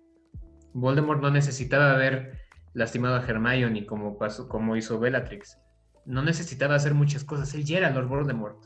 Voldemort 0.73 1.21
no 1.21 1.31
necesitaba 1.31 1.91
haber 1.91 2.39
lastimado 2.73 3.15
a 3.15 3.25
Hermione 3.25 3.85
como, 3.85 4.17
pasó, 4.17 4.47
como 4.47 4.75
hizo 4.75 4.99
Bellatrix. 4.99 5.59
No 6.05 6.21
necesitaba 6.21 6.75
hacer 6.75 6.93
muchas 6.93 7.23
cosas. 7.23 7.53
Él 7.53 7.63
ya 7.63 7.77
era 7.79 7.89
Lord 7.89 8.07
Voldemort. 8.07 8.63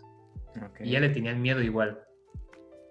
Y 0.80 0.92
ya 0.92 1.00
le 1.00 1.10
tenían 1.10 1.42
miedo 1.42 1.62
igual. 1.62 2.00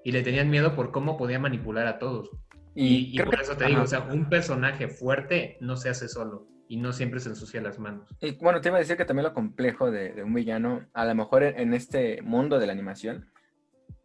Y 0.05 0.13
le 0.13 0.23
tenían 0.23 0.51
miedo 0.51 0.75
por 0.75 0.93
cómo 0.93 1.17
podía 1.17 1.39
manipular 1.39 1.87
a 1.87 1.99
todos. 1.99 2.31
Y, 2.75 3.19
por 3.19 3.41
eso 3.41 3.57
te 3.57 3.67
digo, 3.67 3.83
o 3.83 3.87
sea, 3.87 4.01
un 4.01 4.29
personaje 4.29 4.89
fuerte 4.89 5.57
no 5.61 5.77
se 5.77 5.89
hace 5.89 6.09
solo 6.09 6.47
y 6.69 6.77
no 6.77 6.93
siempre 6.93 7.21
se 7.21 7.31
ensucia 7.31 7.63
las 7.63 7.79
manos. 7.79 8.15
Y 8.21 8.33
bueno, 8.33 8.61
te 8.61 8.69
iba 8.69 8.77
a 8.77 8.81
decir 8.81 8.99
que 8.99 9.07
también 9.07 9.25
lo 9.25 9.33
complejo 9.33 9.91
de, 9.91 10.23
un 10.23 10.35
villano, 10.35 10.87
a 10.93 11.07
lo 11.07 11.15
mejor 11.15 11.43
en, 11.43 11.73
este 11.73 12.21
mundo 12.23 12.59
de 12.59 12.67
la 12.67 12.73
animación, 12.73 13.31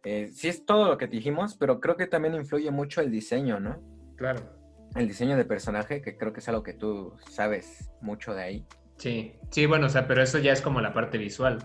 eh, 0.04 0.30
sí 0.32 0.48
es 0.48 0.66
todo 0.66 0.88
lo 0.88 0.98
que 0.98 1.06
dijimos, 1.06 1.56
pero 1.56 1.80
creo 1.80 1.96
que 1.96 2.06
también 2.06 2.34
influye 2.34 2.70
mucho 2.70 3.00
el 3.00 3.10
diseño, 3.10 3.60
¿no? 3.60 3.80
Claro 4.16 4.62
el 4.94 5.08
diseño 5.08 5.36
de 5.36 5.44
personaje, 5.44 6.02
que 6.02 6.16
creo 6.16 6.32
que 6.32 6.40
es 6.40 6.48
algo 6.48 6.62
que 6.62 6.74
tú 6.74 7.14
sabes 7.30 7.90
mucho 8.00 8.34
de 8.34 8.42
ahí. 8.42 8.66
Sí, 8.96 9.34
sí, 9.50 9.66
bueno, 9.66 9.86
o 9.86 9.88
sea, 9.88 10.06
pero 10.06 10.22
eso 10.22 10.38
ya 10.38 10.52
es 10.52 10.60
como 10.60 10.80
la 10.80 10.92
parte 10.92 11.18
visual. 11.18 11.58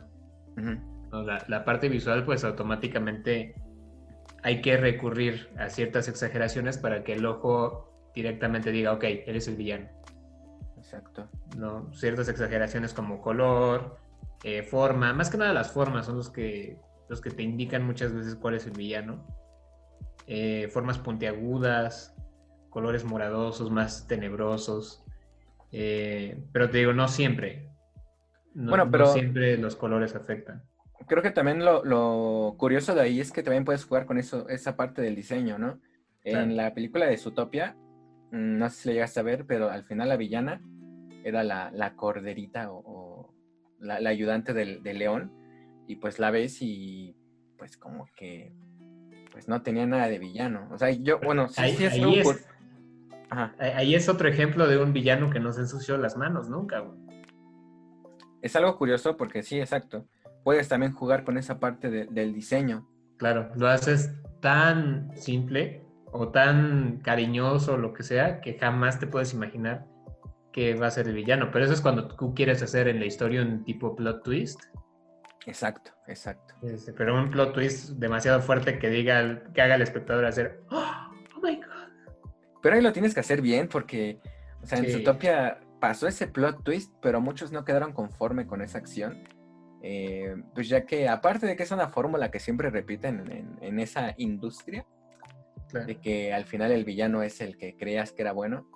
la, 1.11 1.65
parte 1.65 1.89
visual, 1.89 2.25
pues 2.25 2.43
automáticamente 2.43 3.55
hay 4.43 4.61
que 4.61 4.77
recurrir 4.77 5.49
a 5.57 5.69
ciertas 5.69 6.07
exageraciones 6.07 6.77
para 6.77 7.03
que 7.03 7.13
el 7.13 7.25
ojo 7.25 8.11
directamente 8.15 8.71
diga, 8.71 8.93
ok, 8.93 9.03
él 9.03 9.35
es 9.35 9.47
el 9.47 9.55
villano. 9.55 9.89
Exacto. 10.77 11.29
¿No? 11.57 11.93
Ciertas 11.93 12.29
exageraciones 12.29 12.93
como 12.93 13.21
color, 13.21 13.97
eh, 14.43 14.63
forma, 14.63 15.13
más 15.13 15.29
que 15.29 15.37
nada 15.37 15.53
las 15.53 15.71
formas 15.71 16.05
son 16.05 16.17
los 16.17 16.29
que, 16.29 16.79
los 17.09 17.21
que 17.21 17.29
te 17.29 17.43
indican 17.43 17.85
muchas 17.85 18.13
veces 18.13 18.35
cuál 18.35 18.55
es 18.55 18.65
el 18.65 18.73
villano. 18.73 19.25
Eh, 20.27 20.67
formas 20.71 20.97
puntiagudas, 20.97 22.15
colores 22.69 23.03
moradosos, 23.03 23.71
más 23.71 24.07
tenebrosos. 24.07 25.03
Eh, 25.71 26.43
pero 26.51 26.69
te 26.69 26.79
digo, 26.79 26.93
no 26.93 27.07
siempre. 27.07 27.69
No, 28.53 28.69
bueno, 28.69 28.89
pero 28.89 29.07
siempre 29.07 29.57
los 29.57 29.75
colores 29.75 30.15
afectan. 30.15 30.63
Creo 31.07 31.21
que 31.21 31.31
también 31.31 31.63
lo, 31.63 32.55
curioso 32.57 32.95
de 32.95 33.01
ahí 33.01 33.19
es 33.19 33.31
que 33.31 33.43
también 33.43 33.65
puedes 33.65 33.85
jugar 33.85 34.05
con 34.05 34.17
eso, 34.17 34.49
esa 34.49 34.75
parte 34.75 35.01
del 35.01 35.15
diseño, 35.15 35.57
¿no? 35.57 35.79
En 36.23 36.57
la 36.57 36.73
película 36.73 37.05
de 37.05 37.17
Zootopia, 37.17 37.77
mm, 38.31 38.57
no 38.57 38.69
sé 38.69 38.75
si 38.75 38.87
le 38.89 38.95
llegaste 38.95 39.19
a 39.19 39.23
ver, 39.23 39.45
pero 39.45 39.69
al 39.69 39.85
final 39.85 40.09
la 40.09 40.17
villana 40.17 40.61
era 41.23 41.43
la, 41.43 41.93
corderita 41.95 42.71
o, 42.71 43.33
la, 43.79 43.95
ayudante 44.09 44.53
del, 44.53 44.81
león. 44.83 45.31
Y 45.87 45.95
pues 45.95 46.19
la 46.19 46.31
ves 46.31 46.61
y 46.61 47.15
pues 47.57 47.77
como 47.77 48.07
que 48.15 48.53
pues 49.31 49.47
no 49.47 49.61
tenía 49.61 49.85
nada 49.85 50.07
de 50.07 50.19
villano. 50.19 50.67
O 50.71 50.77
sea, 50.77 50.89
yo, 50.91 51.19
bueno, 51.19 51.47
sí, 51.47 51.75
sí 51.75 51.85
es, 51.85 52.47
Ahí 53.29 53.93
es 53.93 54.07
otro 54.09 54.29
ejemplo 54.29 54.67
de 54.67 54.77
un 54.77 54.93
villano 54.93 55.29
que 55.29 55.39
no 55.39 55.51
se 55.51 55.61
ensució 55.61 55.97
las 55.97 56.17
manos 56.17 56.49
nunca, 56.49 56.83
Es 58.41 58.55
algo 58.55 58.77
curioso 58.77 59.17
porque 59.17 59.43
sí, 59.43 59.59
exacto. 59.59 60.05
Puedes 60.43 60.69
también 60.69 60.93
jugar 60.93 61.23
con 61.23 61.37
esa 61.37 61.59
parte 61.59 61.89
del 61.89 62.33
diseño. 62.33 62.87
Claro, 63.17 63.51
lo 63.55 63.67
haces 63.67 64.13
tan 64.41 65.11
simple 65.15 65.85
o 66.11 66.29
tan 66.29 67.01
cariñoso 67.03 67.73
o 67.73 67.77
lo 67.77 67.93
que 67.93 68.03
sea 68.03 68.39
que 68.39 68.57
jamás 68.57 68.99
te 68.99 69.07
puedes 69.07 69.33
imaginar 69.33 69.85
que 70.53 70.73
va 70.75 70.87
a 70.87 70.91
ser 70.91 71.07
el 71.07 71.15
villano. 71.15 71.49
Pero 71.51 71.65
eso 71.65 71.73
es 71.73 71.81
cuando 71.81 72.07
tú 72.07 72.33
quieres 72.33 72.63
hacer 72.63 72.87
en 72.87 72.99
la 72.99 73.05
historia 73.05 73.41
un 73.41 73.65
tipo 73.65 73.95
plot 73.95 74.23
twist. 74.23 74.59
Exacto, 75.47 75.91
exacto. 76.07 76.53
Este, 76.61 76.93
pero 76.93 77.15
un 77.15 77.31
plot 77.31 77.53
twist 77.53 77.89
demasiado 77.91 78.41
fuerte 78.41 78.77
que 78.77 78.89
diga, 78.89 79.43
que 79.53 79.61
haga 79.61 79.75
al 79.75 79.81
espectador 79.81 80.25
hacer, 80.25 80.61
oh, 80.69 81.09
oh 81.35 81.39
my 81.41 81.55
god, 81.55 81.77
pero 82.61 82.75
ahí 82.75 82.81
lo 82.81 82.91
tienes 82.91 83.13
que 83.13 83.21
hacer 83.21 83.41
bien 83.41 83.67
porque, 83.67 84.19
o 84.61 84.65
sea, 84.65 84.79
en 84.79 84.91
Zootopia 84.91 85.59
pasó 85.79 86.05
ese 86.07 86.27
plot 86.27 86.63
twist, 86.63 86.93
pero 87.01 87.21
muchos 87.21 87.51
no 87.51 87.63
quedaron 87.63 87.93
conforme 87.93 88.45
con 88.45 88.61
esa 88.61 88.77
acción. 88.77 89.23
Eh, 89.83 90.35
pues 90.53 90.67
ya 90.67 90.85
que 90.85 91.07
aparte 91.07 91.45
de 91.45 91.55
que 91.55 91.63
es 91.63 91.71
una 91.71 91.87
fórmula 91.87 92.29
que 92.31 92.39
siempre 92.39 92.69
repiten 92.69 93.57
en, 93.61 93.79
esa 93.79 94.15
industria, 94.17 94.85
de 95.71 95.99
que 96.01 96.33
al 96.33 96.45
final 96.45 96.71
el 96.71 96.83
villano 96.83 97.23
es 97.23 97.39
el 97.39 97.57
que 97.57 97.77
creas 97.77 98.11
que 98.11 98.23
era 98.23 98.33
bueno, 98.33 98.67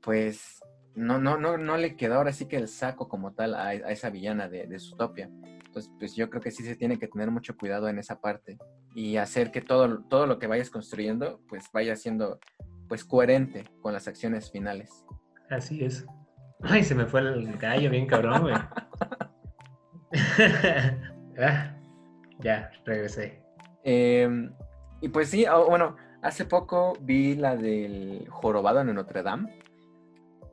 pues 0.00 0.60
no, 0.94 1.18
no, 1.18 1.38
no, 1.38 1.56
no 1.56 1.76
le 1.76 1.96
quedó 1.96 2.16
ahora 2.16 2.32
sí 2.32 2.46
que 2.46 2.56
el 2.56 2.68
saco 2.68 3.08
como 3.08 3.32
tal 3.32 3.54
a, 3.54 3.74
esa 3.74 4.10
villana 4.10 4.48
de, 4.48 4.66
de 4.66 4.78
Zootopia. 4.78 5.30
Entonces, 5.72 5.90
pues 5.98 6.14
yo 6.14 6.28
creo 6.28 6.42
que 6.42 6.50
sí 6.50 6.62
se 6.62 6.76
tiene 6.76 6.98
que 6.98 7.08
tener 7.08 7.30
mucho 7.30 7.56
cuidado 7.56 7.88
en 7.88 7.98
esa 7.98 8.20
parte 8.20 8.58
y 8.94 9.16
hacer 9.16 9.50
que 9.50 9.62
todo, 9.62 10.02
todo 10.02 10.26
lo 10.26 10.38
que 10.38 10.46
vayas 10.46 10.68
construyendo, 10.68 11.40
pues 11.48 11.64
vaya 11.72 11.96
siendo 11.96 12.38
pues 12.90 13.06
coherente 13.06 13.64
con 13.80 13.94
las 13.94 14.06
acciones 14.06 14.50
finales. 14.50 15.06
Así 15.48 15.82
es. 15.82 16.04
Ay, 16.60 16.84
se 16.84 16.94
me 16.94 17.06
fue 17.06 17.20
el 17.20 17.56
gallo 17.56 17.88
bien 17.88 18.06
cabrón, 18.06 18.42
güey. 18.42 18.54
Ah, 21.38 21.74
ya, 22.40 22.70
regresé. 22.84 23.42
Em, 23.82 24.52
y 25.00 25.08
pues 25.08 25.30
sí, 25.30 25.46
ah, 25.46 25.56
bueno, 25.56 25.96
hace 26.20 26.44
poco 26.44 26.92
vi 27.00 27.34
la 27.34 27.56
del 27.56 28.28
jorobado 28.28 28.82
en 28.82 28.94
Notre 28.94 29.22
Dame. 29.22 29.58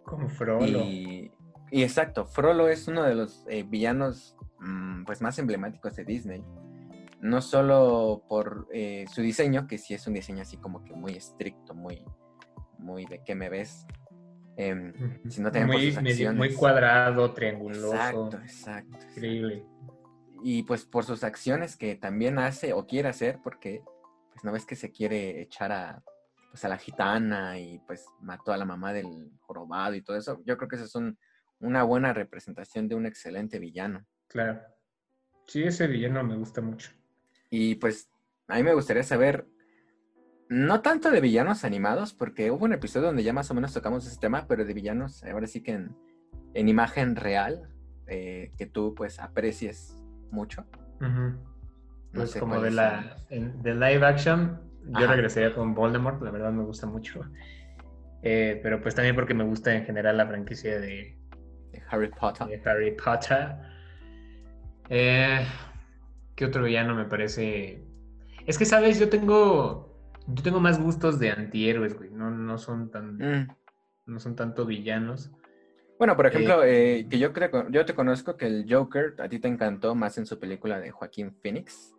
Como 0.05 0.29
Frollo. 0.29 0.79
Y, 0.79 1.29
exacto, 1.71 2.25
Frollo 2.25 2.69
es 2.69 2.87
uno 2.87 3.03
de 3.03 3.15
los 3.15 3.45
eh, 3.49 3.63
villanos 3.63 4.37
pues 5.05 5.21
más 5.21 5.37
emblemáticos 5.39 5.95
de 5.95 6.05
Disney. 6.05 6.43
No 7.21 7.41
solo 7.41 8.23
por 8.29 8.67
eh, 8.71 9.05
su 9.13 9.21
diseño, 9.21 9.67
que 9.67 9.77
sí 9.77 9.93
es 9.93 10.07
un 10.07 10.13
diseño 10.13 10.41
así 10.41 10.57
como 10.57 10.83
que 10.83 10.93
muy 10.93 11.13
estricto, 11.13 11.73
muy, 11.73 12.03
muy 12.77 13.05
de 13.05 13.21
qué 13.23 13.35
me 13.35 13.49
ves, 13.49 13.85
eh, 14.55 14.93
sino 15.29 15.51
también 15.51 15.67
muy, 15.67 15.91
por 15.91 16.11
sus 16.11 16.35
muy 16.35 16.53
cuadrado, 16.53 17.33
trianguloso. 17.33 17.93
Exacto, 17.93 18.37
exacto. 18.37 18.97
Increíble. 19.11 19.65
Y 20.43 20.63
pues 20.63 20.85
por 20.85 21.05
sus 21.05 21.23
acciones 21.23 21.75
que 21.75 21.95
también 21.95 22.39
hace 22.39 22.73
o 22.73 22.85
quiere 22.85 23.09
hacer, 23.09 23.39
porque 23.43 23.83
pues 24.31 24.43
no 24.43 24.51
ves 24.51 24.65
que 24.65 24.75
se 24.75 24.91
quiere 24.91 25.41
echar 25.41 25.71
a, 25.71 26.03
pues, 26.51 26.63
a 26.65 26.69
la 26.69 26.77
gitana 26.77 27.59
y 27.59 27.79
pues 27.79 28.05
mató 28.21 28.51
a 28.51 28.57
la 28.57 28.65
mamá 28.65 28.93
del 28.93 29.31
jorobado 29.39 29.95
y 29.95 30.01
todo 30.01 30.17
eso. 30.17 30.41
Yo 30.45 30.57
creo 30.57 30.69
que 30.69 30.75
eso 30.75 30.85
es 30.85 31.15
una 31.59 31.83
buena 31.83 32.13
representación 32.13 32.87
de 32.87 32.95
un 32.95 33.05
excelente 33.05 33.59
villano. 33.59 34.05
Claro. 34.29 34.61
Sí, 35.47 35.63
ese 35.63 35.87
villano 35.87 36.23
me 36.23 36.37
gusta 36.37 36.61
mucho. 36.61 36.91
Y 37.49 37.75
pues 37.75 38.09
a 38.47 38.55
mí 38.55 38.63
me 38.63 38.73
gustaría 38.73 39.03
saber 39.03 39.47
no 40.47 40.81
tanto 40.81 41.11
de 41.11 41.21
villanos 41.21 41.63
animados, 41.63 42.13
porque 42.13 42.51
hubo 42.51 42.65
un 42.65 42.73
episodio 42.73 43.07
donde 43.07 43.23
ya 43.23 43.33
más 43.33 43.51
o 43.51 43.53
menos 43.53 43.73
tocamos 43.73 44.05
ese 44.05 44.19
tema, 44.19 44.45
pero 44.47 44.65
de 44.65 44.73
villanos, 44.73 45.23
ahora 45.23 45.47
sí 45.47 45.61
que 45.61 45.73
en, 45.73 46.67
imagen 46.67 47.15
real, 47.15 47.69
eh, 48.07 48.51
que 48.57 48.65
tú 48.65 48.95
pues 48.95 49.19
aprecies 49.19 49.95
mucho. 50.31 50.65
Pues 52.13 52.35
como 52.35 52.59
de 52.61 52.71
la 52.71 53.17
de 53.29 53.75
live 53.75 54.05
action, 54.05 54.59
Yo 54.85 55.05
Ajá. 55.05 55.13
regresaría 55.13 55.53
con 55.53 55.75
Voldemort, 55.75 56.21
la 56.21 56.31
verdad 56.31 56.51
me 56.51 56.63
gusta 56.63 56.87
mucho. 56.87 57.21
Eh, 58.23 58.59
pero 58.63 58.81
pues 58.81 58.95
también 58.95 59.15
porque 59.15 59.33
me 59.33 59.43
gusta 59.43 59.73
en 59.73 59.85
general 59.85 60.17
la 60.17 60.27
franquicia 60.27 60.79
de, 60.79 61.17
de 61.71 61.83
Harry 61.89 62.09
Potter. 62.09 62.47
de 62.47 62.69
Harry 62.69 62.91
Potter. 62.95 63.55
Eh, 64.89 65.45
¿Qué 66.35 66.45
otro 66.45 66.63
villano 66.63 66.95
me 66.95 67.05
parece? 67.05 67.83
Es 68.45 68.57
que, 68.57 68.65
¿sabes? 68.65 68.99
Yo 68.99 69.09
tengo. 69.09 69.87
Yo 70.27 70.43
tengo 70.43 70.59
más 70.59 70.81
gustos 70.81 71.19
de 71.19 71.31
antihéroes, 71.31 71.97
güey. 71.97 72.11
No, 72.11 72.31
no 72.31 72.57
son 72.57 72.91
tan. 72.91 73.17
Mm. 73.17 73.47
No 74.05 74.19
son 74.19 74.35
tanto 74.35 74.65
villanos. 74.65 75.31
Bueno, 75.99 76.15
por 76.15 76.27
ejemplo, 76.27 76.63
eh, 76.63 77.07
que 77.09 77.19
yo 77.19 77.33
creo, 77.33 77.69
yo 77.69 77.85
te 77.85 77.93
conozco 77.93 78.37
que 78.37 78.45
el 78.47 78.65
Joker 78.69 79.15
a 79.19 79.27
ti 79.27 79.37
te 79.37 79.49
encantó 79.49 79.95
más 79.95 80.17
en 80.17 80.25
su 80.25 80.39
película 80.39 80.79
de 80.79 80.91
Joaquín 80.91 81.35
Phoenix, 81.41 81.93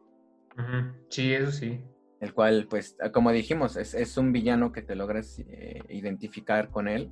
Sí, 1.10 1.34
eso 1.34 1.52
sí. 1.52 1.82
el 2.20 2.32
cual, 2.32 2.66
pues, 2.68 2.96
como 3.12 3.30
dijimos, 3.30 3.76
es, 3.76 3.92
es 3.92 4.16
un 4.16 4.32
villano 4.32 4.72
que 4.72 4.80
te 4.80 4.94
logras 4.94 5.38
eh, 5.40 5.82
identificar 5.90 6.70
con 6.70 6.88
él, 6.88 7.10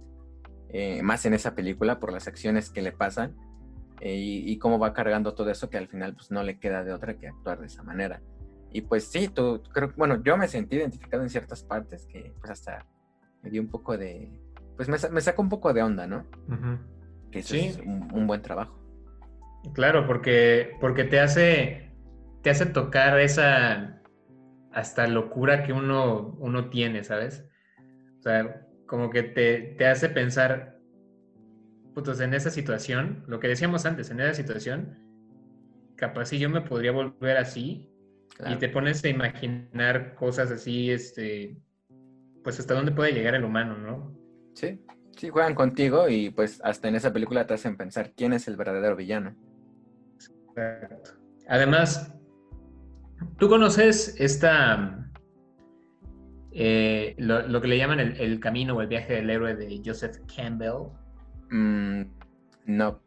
eh, 0.70 1.02
más 1.02 1.26
en 1.26 1.34
esa 1.34 1.54
película 1.54 2.00
por 2.00 2.10
las 2.10 2.26
acciones 2.26 2.70
que 2.70 2.80
le 2.80 2.92
pasan 2.92 3.36
eh, 4.00 4.14
y, 4.14 4.50
y 4.52 4.58
cómo 4.58 4.78
va 4.78 4.92
cargando 4.92 5.34
todo 5.34 5.50
eso 5.50 5.68
que 5.70 5.78
al 5.78 5.88
final, 5.88 6.14
pues, 6.14 6.30
no 6.30 6.42
le 6.42 6.58
queda 6.58 6.84
de 6.84 6.92
otra 6.92 7.16
que 7.18 7.28
actuar 7.28 7.60
de 7.60 7.66
esa 7.66 7.82
manera. 7.82 8.20
Y 8.70 8.82
pues 8.82 9.04
sí, 9.04 9.28
tú, 9.28 9.62
creo, 9.72 9.92
bueno, 9.96 10.22
yo 10.22 10.36
me 10.36 10.46
sentí 10.46 10.76
identificado 10.76 11.22
en 11.22 11.30
ciertas 11.30 11.62
partes 11.62 12.06
que, 12.06 12.34
pues, 12.38 12.50
hasta 12.50 12.84
me 13.42 13.50
dio 13.50 13.62
un 13.62 13.68
poco 13.68 13.96
de, 13.96 14.30
pues, 14.76 14.88
me, 14.88 14.96
me 15.10 15.20
sacó 15.20 15.42
un 15.42 15.48
poco 15.48 15.72
de 15.72 15.82
onda, 15.82 16.06
¿no? 16.06 16.26
Ujú. 16.48 16.78
Que 17.30 17.38
eso 17.40 17.54
Sí. 17.54 17.66
es 17.66 17.78
un, 17.78 18.08
un 18.12 18.26
buen 18.26 18.42
trabajo. 18.42 18.78
Claro, 19.74 20.06
porque, 20.06 20.76
porque 20.80 21.04
te 21.04 21.18
hace, 21.20 21.92
te 22.42 22.50
hace 22.50 22.66
tocar 22.66 23.18
esa 23.20 24.00
hasta 24.72 25.06
locura 25.08 25.62
que 25.64 25.72
uno, 25.72 26.36
uno 26.38 26.68
tiene, 26.70 27.02
¿sabes? 27.04 27.44
O 28.18 28.22
sea, 28.22 28.66
como 28.86 29.10
que 29.10 29.22
te, 29.22 29.74
te 29.78 29.86
hace 29.86 30.08
pensar, 30.08 30.77
putos, 31.98 32.20
en 32.20 32.32
esa 32.32 32.50
situación, 32.50 33.24
lo 33.26 33.40
que 33.40 33.48
decíamos 33.48 33.84
antes, 33.84 34.08
en 34.10 34.20
esa 34.20 34.32
situación, 34.32 34.96
capaz 35.96 36.26
si 36.26 36.38
yo 36.38 36.48
me 36.48 36.60
podría 36.60 36.92
volver 36.92 37.36
así, 37.36 37.90
Claro. 38.36 38.54
y 38.54 38.58
te 38.58 38.68
pones 38.68 39.02
a 39.02 39.08
imaginar 39.08 40.14
cosas 40.14 40.52
así, 40.52 40.92
este, 40.92 41.56
pues 42.44 42.60
hasta 42.60 42.74
dónde 42.74 42.92
puede 42.92 43.10
llegar 43.12 43.34
el 43.34 43.42
humano, 43.42 43.76
¿no? 43.76 44.16
Sí, 44.54 44.80
sí, 45.16 45.28
juegan 45.28 45.56
contigo 45.56 46.08
y 46.08 46.30
pues 46.30 46.60
hasta 46.62 46.86
en 46.86 46.94
esa 46.94 47.12
película 47.12 47.48
te 47.48 47.54
hacen 47.54 47.76
pensar 47.76 48.12
quién 48.16 48.32
es 48.32 48.46
el 48.46 48.56
verdadero 48.56 48.94
villano. 48.94 49.34
Exacto. 50.14 51.14
Además, 51.48 52.14
¿tú 53.38 53.48
conoces 53.48 54.14
esta, 54.20 55.10
eh, 56.52 57.16
lo, 57.18 57.44
lo 57.48 57.60
que 57.60 57.66
le 57.66 57.76
llaman 57.78 57.98
el, 57.98 58.20
el 58.20 58.38
camino 58.38 58.76
o 58.76 58.82
el 58.82 58.86
viaje 58.86 59.14
del 59.14 59.30
héroe 59.30 59.56
de 59.56 59.82
Joseph 59.84 60.18
Campbell? 60.32 60.92
Mm, 61.50 62.02
no, 62.66 63.00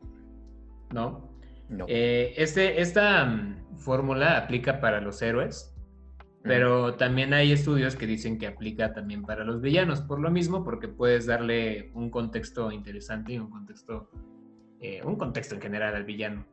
¿No? 0.94 1.30
no. 1.70 1.86
Eh, 1.88 2.34
este, 2.38 2.82
esta 2.82 3.26
mm, 3.26 3.78
fórmula 3.78 4.38
aplica 4.38 4.80
para 4.80 5.02
los 5.02 5.22
héroes, 5.22 5.76
pero 6.44 6.96
también 6.96 7.34
hay 7.34 7.52
estudios 7.52 7.96
que 7.96 8.08
dicen 8.08 8.40
que 8.40 8.48
aplica 8.48 8.94
también 8.94 9.24
para 9.24 9.44
los 9.44 9.62
villanos, 9.62 10.02
por 10.02 10.20
lo 10.20 10.32
mismo, 10.32 10.64
porque 10.64 10.88
puedes 10.88 11.28
darle 11.28 11.92
un 11.94 12.10
contexto 12.10 12.72
interesante 12.72 13.34
y 13.34 13.40
un 13.40 13.50
contexto, 13.50 14.10
eh, 14.80 15.02
un 15.04 15.16
contexto 15.18 15.56
en 15.56 15.62
general 15.62 15.96
al 15.96 16.04
villano. 16.04 16.46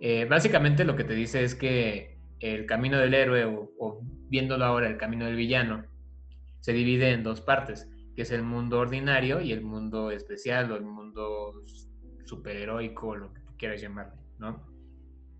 Eh, 0.00 0.24
básicamente 0.24 0.84
lo 0.84 0.96
que 0.96 1.04
te 1.04 1.14
dice 1.14 1.42
es 1.42 1.54
que 1.54 2.18
el 2.40 2.66
camino 2.66 2.98
del 2.98 3.14
héroe, 3.14 3.44
o, 3.44 3.70
o 3.78 4.00
viéndolo 4.28 4.64
ahora, 4.64 4.88
el 4.88 4.96
camino 4.96 5.26
del 5.26 5.36
villano, 5.36 5.84
se 6.60 6.72
divide 6.72 7.12
en 7.12 7.22
dos 7.22 7.40
partes, 7.40 7.88
que 8.18 8.22
es 8.22 8.32
el 8.32 8.42
mundo 8.42 8.80
ordinario 8.80 9.40
y 9.40 9.52
el 9.52 9.60
mundo 9.60 10.10
especial 10.10 10.72
o 10.72 10.74
el 10.74 10.82
mundo 10.82 11.62
superheroico, 12.24 13.14
lo 13.14 13.32
que 13.32 13.42
tú 13.42 13.52
quieras 13.56 13.80
llamarle, 13.80 14.20
¿no? 14.40 14.66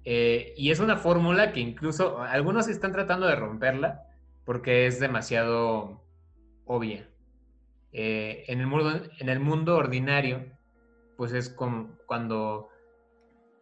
Eh, 0.04 0.54
y 0.56 0.70
es 0.70 0.78
una 0.78 0.96
fórmula 0.96 1.50
que 1.50 1.58
incluso 1.58 2.22
algunos 2.22 2.68
están 2.68 2.92
tratando 2.92 3.26
de 3.26 3.34
romperla 3.34 4.04
porque 4.44 4.86
es 4.86 5.00
demasiado 5.00 6.04
obvia. 6.66 7.10
Eh, 7.90 8.44
en, 8.46 8.60
el 8.60 8.68
mundo, 8.68 9.02
en 9.18 9.28
el 9.28 9.40
mundo 9.40 9.76
ordinario, 9.76 10.46
pues 11.16 11.32
es 11.32 11.48
como 11.48 11.96
cuando, 12.06 12.68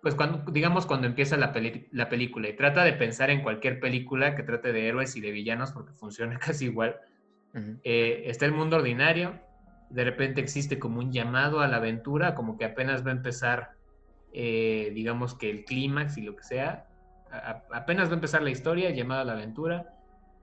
pues 0.03 0.15
cuando, 0.15 0.45
digamos 0.53 0.85
cuando 0.85 1.07
empieza 1.07 1.39
la, 1.39 1.55
la 1.91 2.09
película 2.11 2.51
y 2.51 2.55
trata 2.55 2.85
de 2.85 2.93
pensar 2.93 3.31
en 3.31 3.43
cualquier 3.43 3.81
película 3.81 4.37
que 4.37 4.43
trate 4.43 4.75
de 4.75 4.89
héroes 4.89 5.17
y 5.17 5.23
de 5.23 5.31
villanos 5.31 5.73
porque 5.73 5.95
funciona 5.95 6.39
casi 6.39 6.67
igual. 6.67 7.01
Eh, 7.85 8.25
está 8.27 8.45
el 8.47 8.53
mundo 8.53 8.77
ordinario, 8.77 9.41
de 9.89 10.05
repente 10.05 10.41
existe 10.41 10.79
como 10.79 10.99
un 10.99 11.13
llamado 11.13 11.61
a 11.61 11.69
la 11.69 11.77
aventura, 11.77 12.35
como 12.35 12.59
que 12.59 12.65
apenas 12.65 13.05
va 13.07 13.11
a 13.11 13.15
empezar, 13.15 13.71
eh, 14.33 14.91
digamos 14.95 15.35
que 15.35 15.49
el 15.51 15.65
clímax 15.65 16.19
y 16.19 16.23
lo 16.23 16.37
que 16.37 16.43
sea, 16.43 16.87
a- 17.31 17.51
a- 17.73 17.79
apenas 17.79 18.09
va 18.09 18.13
a 18.13 18.15
empezar 18.17 18.43
la 18.43 18.51
historia, 18.51 18.91
llamado 18.91 19.23
a 19.23 19.25
la 19.25 19.33
aventura, 19.33 19.87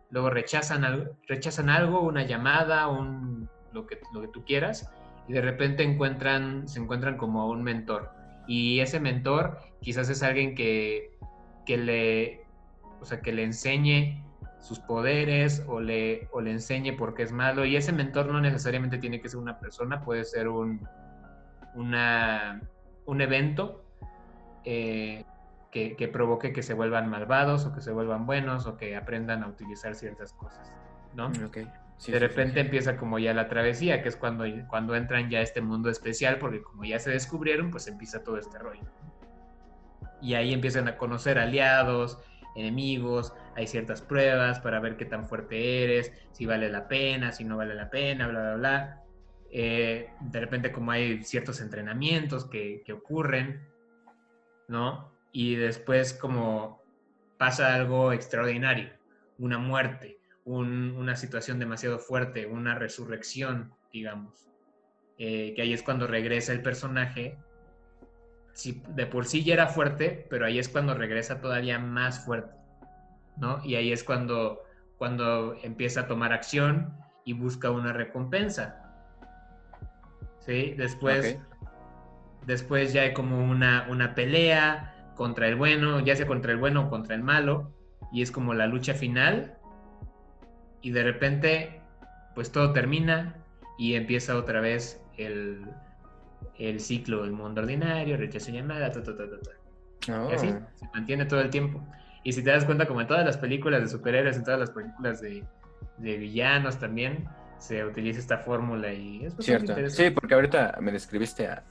luego 0.09 0.29
rechazan, 0.29 0.85
al- 0.85 1.11
rechazan 1.27 1.69
algo, 1.69 2.01
una 2.01 2.23
llamada, 2.23 2.87
un, 2.87 3.49
lo, 3.71 3.85
que, 3.85 3.99
lo 4.13 4.21
que 4.21 4.27
tú 4.29 4.43
quieras, 4.45 4.89
y 5.27 5.33
de 5.33 5.41
repente 5.41 5.83
encuentran, 5.83 6.67
se 6.67 6.79
encuentran 6.79 7.17
como 7.17 7.47
un 7.49 7.63
mentor. 7.63 8.11
Y 8.47 8.79
ese 8.79 8.99
mentor 8.99 9.57
quizás 9.81 10.09
es 10.09 10.21
alguien 10.23 10.53
que, 10.55 11.11
que 11.65 11.77
le, 11.77 12.45
o 12.99 13.05
sea, 13.05 13.21
que 13.21 13.31
le 13.31 13.43
enseñe 13.43 14.23
sus 14.63 14.79
poderes 14.79 15.61
o 15.67 15.81
le, 15.81 16.29
o 16.31 16.39
le 16.39 16.51
enseñe 16.51 16.93
por 16.93 17.13
qué 17.13 17.23
es 17.23 17.33
malo. 17.33 17.65
Y 17.65 17.75
ese 17.75 17.91
mentor 17.91 18.27
no 18.27 18.39
necesariamente 18.39 18.97
tiene 18.97 19.21
que 19.21 19.27
ser 19.27 19.39
una 19.39 19.59
persona, 19.59 20.01
puede 20.01 20.23
ser 20.23 20.47
un, 20.47 20.87
una, 21.75 22.61
un 23.05 23.21
evento 23.21 23.83
eh, 24.63 25.25
que, 25.69 25.97
que 25.97 26.07
provoque 26.07 26.53
que 26.53 26.63
se 26.63 26.73
vuelvan 26.73 27.09
malvados 27.09 27.65
o 27.65 27.73
que 27.73 27.81
se 27.81 27.91
vuelvan 27.91 28.25
buenos 28.25 28.65
o 28.65 28.77
que 28.77 28.95
aprendan 28.95 29.43
a 29.43 29.47
utilizar 29.47 29.95
ciertas 29.95 30.31
cosas, 30.31 30.71
¿no? 31.13 31.27
Ok. 31.45 31.57
Sí, 31.97 32.11
de 32.11 32.19
sí, 32.19 32.25
repente 32.25 32.53
sí. 32.53 32.59
empieza 32.61 32.95
como 32.95 33.19
ya 33.19 33.33
la 33.33 33.49
travesía, 33.49 34.01
que 34.01 34.07
es 34.09 34.15
cuando, 34.15 34.45
cuando 34.69 34.95
entran 34.95 35.29
ya 35.29 35.39
a 35.39 35.41
este 35.41 35.59
mundo 35.61 35.89
especial, 35.89 36.39
porque 36.39 36.61
como 36.61 36.85
ya 36.85 36.99
se 36.99 37.11
descubrieron, 37.11 37.69
pues 37.69 37.87
empieza 37.87 38.23
todo 38.23 38.37
este 38.37 38.57
rollo. 38.59 38.83
Y 40.21 40.35
ahí 40.35 40.53
empiezan 40.53 40.87
a 40.87 40.97
conocer 40.97 41.37
aliados, 41.37 42.17
enemigos, 42.55 43.33
hay 43.55 43.67
ciertas 43.67 44.01
pruebas 44.01 44.59
para 44.59 44.79
ver 44.79 44.97
qué 44.97 45.05
tan 45.05 45.27
fuerte 45.27 45.83
eres, 45.83 46.11
si 46.31 46.45
vale 46.45 46.69
la 46.69 46.87
pena, 46.87 47.31
si 47.31 47.43
no 47.43 47.57
vale 47.57 47.75
la 47.75 47.89
pena, 47.89 48.27
bla, 48.27 48.41
bla, 48.41 48.55
bla. 48.55 48.99
Eh, 49.51 50.09
de 50.19 50.39
repente 50.39 50.71
como 50.71 50.91
hay 50.91 51.23
ciertos 51.23 51.61
entrenamientos 51.61 52.45
que, 52.49 52.81
que 52.85 52.93
ocurren, 52.93 53.67
¿no? 54.67 55.13
Y 55.31 55.55
después 55.55 56.13
como 56.13 56.81
pasa 57.37 57.73
algo 57.75 58.13
extraordinario, 58.13 58.89
una 59.37 59.57
muerte, 59.59 60.17
un- 60.45 60.95
una 60.97 61.15
situación 61.15 61.59
demasiado 61.59 61.99
fuerte, 61.99 62.45
una 62.47 62.75
resurrección, 62.75 63.73
digamos. 63.91 64.49
Eh, 65.17 65.53
que 65.55 65.61
ahí 65.61 65.73
es 65.73 65.83
cuando 65.83 66.07
regresa 66.07 66.51
el 66.53 66.61
personaje. 66.61 67.37
De 68.95 69.07
por 69.07 69.25
sí 69.25 69.43
ya 69.43 69.53
era 69.55 69.67
fuerte, 69.67 70.27
pero 70.29 70.45
ahí 70.45 70.59
es 70.59 70.69
cuando 70.69 70.93
regresa 70.93 71.41
todavía 71.41 71.79
más 71.79 72.23
fuerte, 72.23 72.55
¿no? 73.37 73.63
Y 73.63 73.75
ahí 73.75 73.91
es 73.91 74.03
cuando, 74.03 74.63
cuando 74.97 75.55
empieza 75.63 76.01
a 76.01 76.07
tomar 76.07 76.33
acción 76.33 76.93
y 77.25 77.33
busca 77.33 77.71
una 77.71 77.93
recompensa. 77.93 78.79
¿Sí? 80.39 80.73
Después, 80.77 81.37
después 82.45 82.93
ya 82.93 83.03
hay 83.03 83.13
como 83.13 83.43
una, 83.43 83.87
una 83.89 84.13
pelea 84.15 84.93
contra 85.15 85.47
el 85.47 85.55
bueno, 85.55 85.99
ya 85.99 86.15
sea 86.15 86.27
contra 86.27 86.51
el 86.51 86.57
bueno 86.57 86.83
o 86.83 86.89
contra 86.89 87.15
el 87.15 87.23
malo, 87.23 87.71
y 88.11 88.21
es 88.21 88.31
como 88.31 88.53
la 88.53 88.67
lucha 88.67 88.93
final, 88.93 89.57
y 90.81 90.91
de 90.91 91.03
repente, 91.03 91.81
pues 92.35 92.51
todo 92.51 92.73
termina 92.73 93.35
y 93.77 93.95
empieza 93.95 94.35
otra 94.35 94.59
vez 94.59 95.01
el, 95.17 95.65
el 96.57 96.79
ciclo 96.79 97.23
del 97.23 97.31
mundo 97.31 97.61
ordinario, 97.61 98.17
rechazo 98.17 98.51
llamada, 98.51 98.91
ta, 98.91 99.01
ta, 99.01 99.15
ta, 99.15 99.29
ta, 99.29 99.39
ta. 99.39 99.51
Oh, 100.13 100.29
Y 100.29 100.33
así 100.33 100.53
se 100.75 100.87
mantiene 100.93 101.25
todo 101.25 101.39
el 101.39 101.49
tiempo. 101.49 101.81
Y 102.23 102.31
si 102.33 102.43
te 102.43 102.51
das 102.51 102.65
cuenta, 102.65 102.85
como 102.87 103.01
en 103.01 103.07
todas 103.07 103.25
las 103.25 103.37
películas 103.37 103.81
de 103.81 103.87
superhéroes, 103.89 104.37
en 104.37 104.43
todas 104.43 104.59
las 104.59 104.71
películas 104.71 105.19
de, 105.21 105.43
de 105.97 106.17
villanos 106.17 106.77
también, 106.79 107.27
se 107.57 107.83
utiliza 107.83 108.19
esta 108.19 108.37
fórmula 108.39 108.91
y 108.93 109.25
es 109.25 109.33
Cierto. 109.39 109.71
interesante. 109.71 110.09
Sí, 110.09 110.09
porque 110.11 110.33
ahorita 110.33 110.77
me 110.81 110.91
describiste 110.91 111.47
a. 111.47 111.63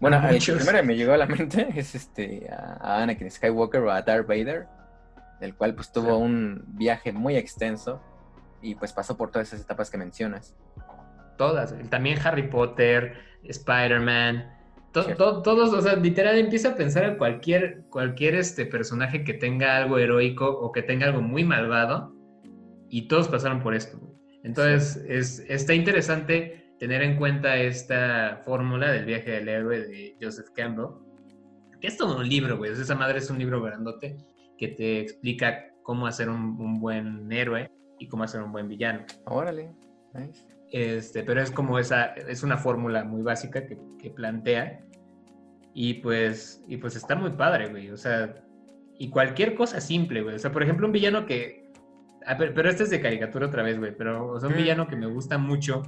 Bueno, 0.00 0.18
A 0.18 0.30
el 0.30 0.38
primero 0.40 0.78
que 0.78 0.82
me 0.84 0.96
llegó 0.96 1.12
a 1.12 1.16
la 1.16 1.26
mente 1.26 1.68
es 1.76 1.94
este 1.94 2.48
a, 2.50 3.02
Anakin 3.02 3.30
Skywalker 3.30 3.80
o 3.82 3.90
a 3.90 4.02
Darth 4.02 4.26
Vader, 4.28 4.66
el 5.40 5.54
cual 5.54 5.74
pues 5.74 5.90
tuvo 5.92 6.16
Sí. 6.16 6.22
un 6.22 6.64
viaje 6.68 7.12
muy 7.12 7.36
extenso 7.36 8.00
y 8.62 8.74
pues 8.76 8.92
pasó 8.92 9.16
por 9.16 9.30
todas 9.30 9.48
esas 9.48 9.60
etapas 9.62 9.90
que 9.90 9.98
mencionas. 9.98 10.54
Todas. 11.36 11.74
También 11.90 12.18
Harry 12.24 12.48
Potter, 12.48 13.14
Spider-Man. 13.44 14.57
To- 15.06 15.14
to- 15.16 15.42
todos, 15.42 15.72
o 15.72 15.80
sea, 15.82 15.96
literal 15.96 16.38
empieza 16.38 16.70
a 16.70 16.74
pensar 16.76 17.04
en 17.04 17.16
cualquier, 17.16 17.82
cualquier 17.90 18.34
este 18.34 18.66
personaje 18.66 19.24
que 19.24 19.34
tenga 19.34 19.76
algo 19.76 19.98
heroico 19.98 20.46
o 20.48 20.72
que 20.72 20.82
tenga 20.82 21.06
algo 21.06 21.20
muy 21.22 21.44
malvado 21.44 22.14
y 22.88 23.08
todos 23.08 23.28
pasaron 23.28 23.60
por 23.60 23.74
esto. 23.74 23.98
Entonces, 24.44 25.04
es, 25.08 25.40
está 25.48 25.74
interesante 25.74 26.72
tener 26.78 27.02
en 27.02 27.16
cuenta 27.16 27.56
esta 27.56 28.42
fórmula 28.44 28.90
del 28.92 29.04
viaje 29.04 29.30
del 29.32 29.48
héroe 29.48 29.80
de 29.80 30.16
Joseph 30.20 30.48
Campbell, 30.54 30.86
que 31.80 31.88
es 31.88 31.96
todo 31.96 32.18
un 32.18 32.28
libro, 32.28 32.56
güey. 32.56 32.72
Esa 32.72 32.94
madre 32.94 33.18
es 33.18 33.30
un 33.30 33.38
libro 33.38 33.60
grandote 33.62 34.16
que 34.56 34.68
te 34.68 35.00
explica 35.00 35.66
cómo 35.82 36.06
hacer 36.06 36.28
un, 36.28 36.78
buen 36.80 37.30
héroe 37.32 37.70
y 37.98 38.08
cómo 38.08 38.24
hacer 38.24 38.42
un 38.42 38.52
buen 38.52 38.68
villano. 38.68 39.04
Órale, 39.26 39.70
Este, 40.70 41.22
pero 41.22 41.40
es 41.40 41.50
como 41.50 41.78
esa, 41.78 42.06
es 42.14 42.42
una 42.42 42.58
fórmula 42.58 43.02
muy 43.04 43.22
básica 43.22 43.66
que, 43.66 43.78
que 43.98 44.10
plantea. 44.10 44.80
Y 45.80 45.94
pues, 45.94 46.64
y 46.66 46.76
pues 46.78 46.96
está 46.96 47.14
muy 47.14 47.30
padre, 47.30 47.68
güey. 47.68 47.90
O 47.90 47.96
sea, 47.96 48.34
y 48.98 49.10
cualquier 49.10 49.54
cosa 49.54 49.80
simple, 49.80 50.22
güey. 50.22 50.34
O 50.34 50.38
sea, 50.40 50.50
por 50.50 50.64
ejemplo, 50.64 50.88
un 50.88 50.92
villano 50.92 51.24
que. 51.24 51.70
Ah, 52.26 52.36
pero, 52.36 52.68
este 52.68 52.82
es 52.82 52.90
de 52.90 53.00
caricatura 53.00 53.46
otra 53.46 53.62
vez, 53.62 53.78
güey. 53.78 53.96
Pero 53.96 54.26
o 54.26 54.40
sea, 54.40 54.48
un 54.48 54.56
mm. 54.56 54.58
villano 54.58 54.88
que 54.88 54.96
me 54.96 55.06
gusta 55.06 55.38
mucho 55.38 55.84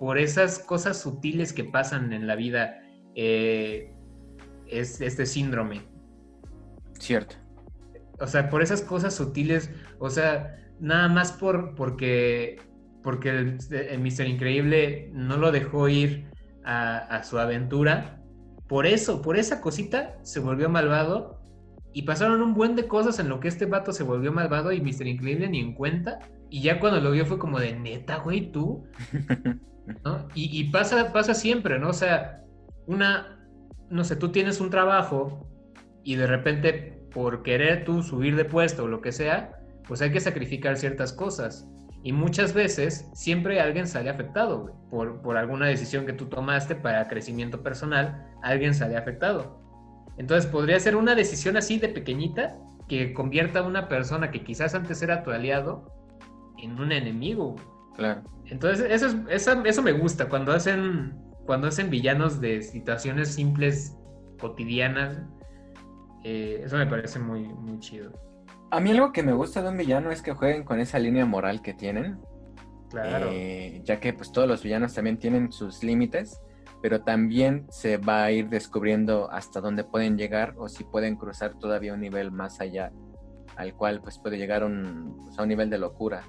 por 0.00 0.16
esas 0.16 0.58
cosas 0.58 0.98
sutiles 0.98 1.52
que 1.52 1.64
pasan 1.64 2.14
en 2.14 2.26
la 2.26 2.34
vida. 2.34 2.80
Eh, 3.14 3.92
es 4.68 5.02
este 5.02 5.26
síndrome. 5.26 5.82
Cierto. 6.98 7.36
O 8.20 8.26
sea, 8.26 8.48
por 8.48 8.62
esas 8.62 8.80
cosas 8.80 9.14
sutiles, 9.14 9.70
o 9.98 10.08
sea, 10.08 10.56
nada 10.80 11.08
más 11.08 11.32
por 11.32 11.74
porque 11.74 12.58
porque 13.02 13.28
el, 13.28 13.58
el 13.70 14.00
Mister 14.00 14.26
Increíble 14.26 15.10
no 15.12 15.36
lo 15.36 15.52
dejó 15.52 15.90
ir 15.90 16.30
a, 16.64 16.96
a, 16.96 17.22
su 17.22 17.38
aventura. 17.38 18.17
Por 18.68 18.86
eso, 18.86 19.22
por 19.22 19.38
esa 19.38 19.60
cosita, 19.60 20.18
se 20.22 20.40
volvió 20.40 20.68
malvado 20.68 21.40
y 21.92 22.02
pasaron 22.02 22.42
un 22.42 22.54
buen 22.54 22.76
de 22.76 22.86
cosas 22.86 23.18
en 23.18 23.28
lo 23.28 23.40
que 23.40 23.48
este 23.48 23.66
vato 23.66 23.92
se 23.92 24.02
volvió 24.02 24.30
malvado 24.30 24.72
y 24.72 24.80
Mr. 24.80 25.06
Increíble 25.06 25.48
ni 25.48 25.60
en 25.60 25.74
cuenta. 25.74 26.18
Y 26.50 26.62
ya 26.62 26.78
cuando 26.78 27.00
lo 27.00 27.10
vio 27.10 27.26
fue 27.26 27.38
como 27.38 27.58
de 27.58 27.74
neta, 27.74 28.18
güey, 28.18 28.52
tú. 28.52 28.84
¿No? 30.04 30.28
Y, 30.34 30.64
pasa, 30.64 31.12
pasa 31.12 31.32
siempre, 31.32 31.78
¿no? 31.78 31.88
O 31.88 31.94
sea, 31.94 32.44
una, 32.86 33.48
no 33.88 34.04
sé, 34.04 34.16
tú 34.16 34.30
tienes 34.30 34.60
un 34.60 34.68
trabajo 34.68 35.48
y 36.04 36.16
de 36.16 36.26
repente 36.26 36.98
por 37.12 37.42
querer 37.42 37.86
tú 37.86 38.02
subir 38.02 38.36
de 38.36 38.44
puesto 38.44 38.84
o 38.84 38.86
lo 38.86 39.00
que 39.00 39.12
sea, 39.12 39.58
pues 39.86 40.02
hay 40.02 40.12
que 40.12 40.20
sacrificar 40.20 40.76
ciertas 40.76 41.14
cosas. 41.14 41.66
Y 42.02 42.12
muchas 42.12 42.54
veces 42.54 43.08
siempre 43.12 43.60
alguien 43.60 43.86
sale 43.86 44.10
afectado, 44.10 44.60
güey. 44.60 44.74
Por, 44.90 45.20
por 45.20 45.36
alguna 45.36 45.66
decisión 45.66 46.06
que 46.06 46.12
tú 46.12 46.26
tomaste 46.26 46.74
para 46.74 47.08
crecimiento 47.08 47.62
personal, 47.62 48.26
alguien 48.42 48.74
sale 48.74 48.96
afectado. 48.96 49.60
Entonces 50.16 50.50
podría 50.50 50.78
ser 50.80 50.96
una 50.96 51.14
decisión 51.14 51.56
así 51.56 51.78
de 51.78 51.88
pequeñita 51.88 52.56
que 52.88 53.12
convierta 53.12 53.60
a 53.60 53.62
una 53.62 53.88
persona 53.88 54.30
que 54.30 54.42
quizás 54.42 54.74
antes 54.74 55.02
era 55.02 55.22
tu 55.22 55.30
aliado 55.30 55.92
en 56.58 56.78
un 56.80 56.92
enemigo. 56.92 57.56
Claro. 57.96 58.22
Entonces 58.46 58.86
eso, 58.90 59.24
eso, 59.28 59.82
me 59.82 59.92
gusta, 59.92 60.28
cuando 60.28 60.52
hacen, 60.52 61.14
cuando 61.46 61.68
hacen 61.68 61.90
villanos 61.90 62.40
de 62.40 62.62
situaciones 62.62 63.34
simples, 63.34 63.96
cotidianas, 64.40 65.20
eh, 66.24 66.62
eso 66.64 66.76
me 66.76 66.86
parece 66.86 67.18
muy, 67.18 67.46
muy 67.46 67.78
chido. 67.78 68.12
A 68.70 68.80
mí 68.80 68.90
algo 68.90 69.12
que 69.12 69.22
me 69.22 69.32
gusta 69.32 69.62
de 69.62 69.68
un 69.68 69.76
villano 69.76 70.10
es 70.10 70.22
que 70.22 70.32
jueguen 70.32 70.64
con 70.64 70.80
esa 70.80 70.98
línea 70.98 71.24
moral 71.26 71.62
que 71.62 71.74
tienen. 71.74 72.18
Claro. 72.90 73.28
Eh, 73.32 73.82
ya 73.84 74.00
que 74.00 74.12
pues 74.12 74.32
todos 74.32 74.48
los 74.48 74.62
villanos 74.62 74.94
también 74.94 75.18
tienen 75.18 75.52
sus 75.52 75.82
límites 75.82 76.40
pero 76.80 77.02
también 77.02 77.66
se 77.70 77.96
va 77.96 78.24
a 78.24 78.30
ir 78.30 78.48
descubriendo 78.48 79.30
hasta 79.30 79.60
dónde 79.60 79.84
pueden 79.84 80.16
llegar 80.16 80.54
o 80.58 80.68
si 80.68 80.84
pueden 80.84 81.16
cruzar 81.16 81.54
todavía 81.58 81.94
un 81.94 82.00
nivel 82.00 82.30
más 82.30 82.60
allá, 82.60 82.92
al 83.56 83.74
cual 83.74 84.00
pues 84.00 84.18
puede 84.18 84.38
llegar 84.38 84.64
un, 84.64 85.16
pues, 85.24 85.38
a 85.38 85.42
un 85.42 85.48
nivel 85.48 85.70
de 85.70 85.78
locura. 85.78 86.22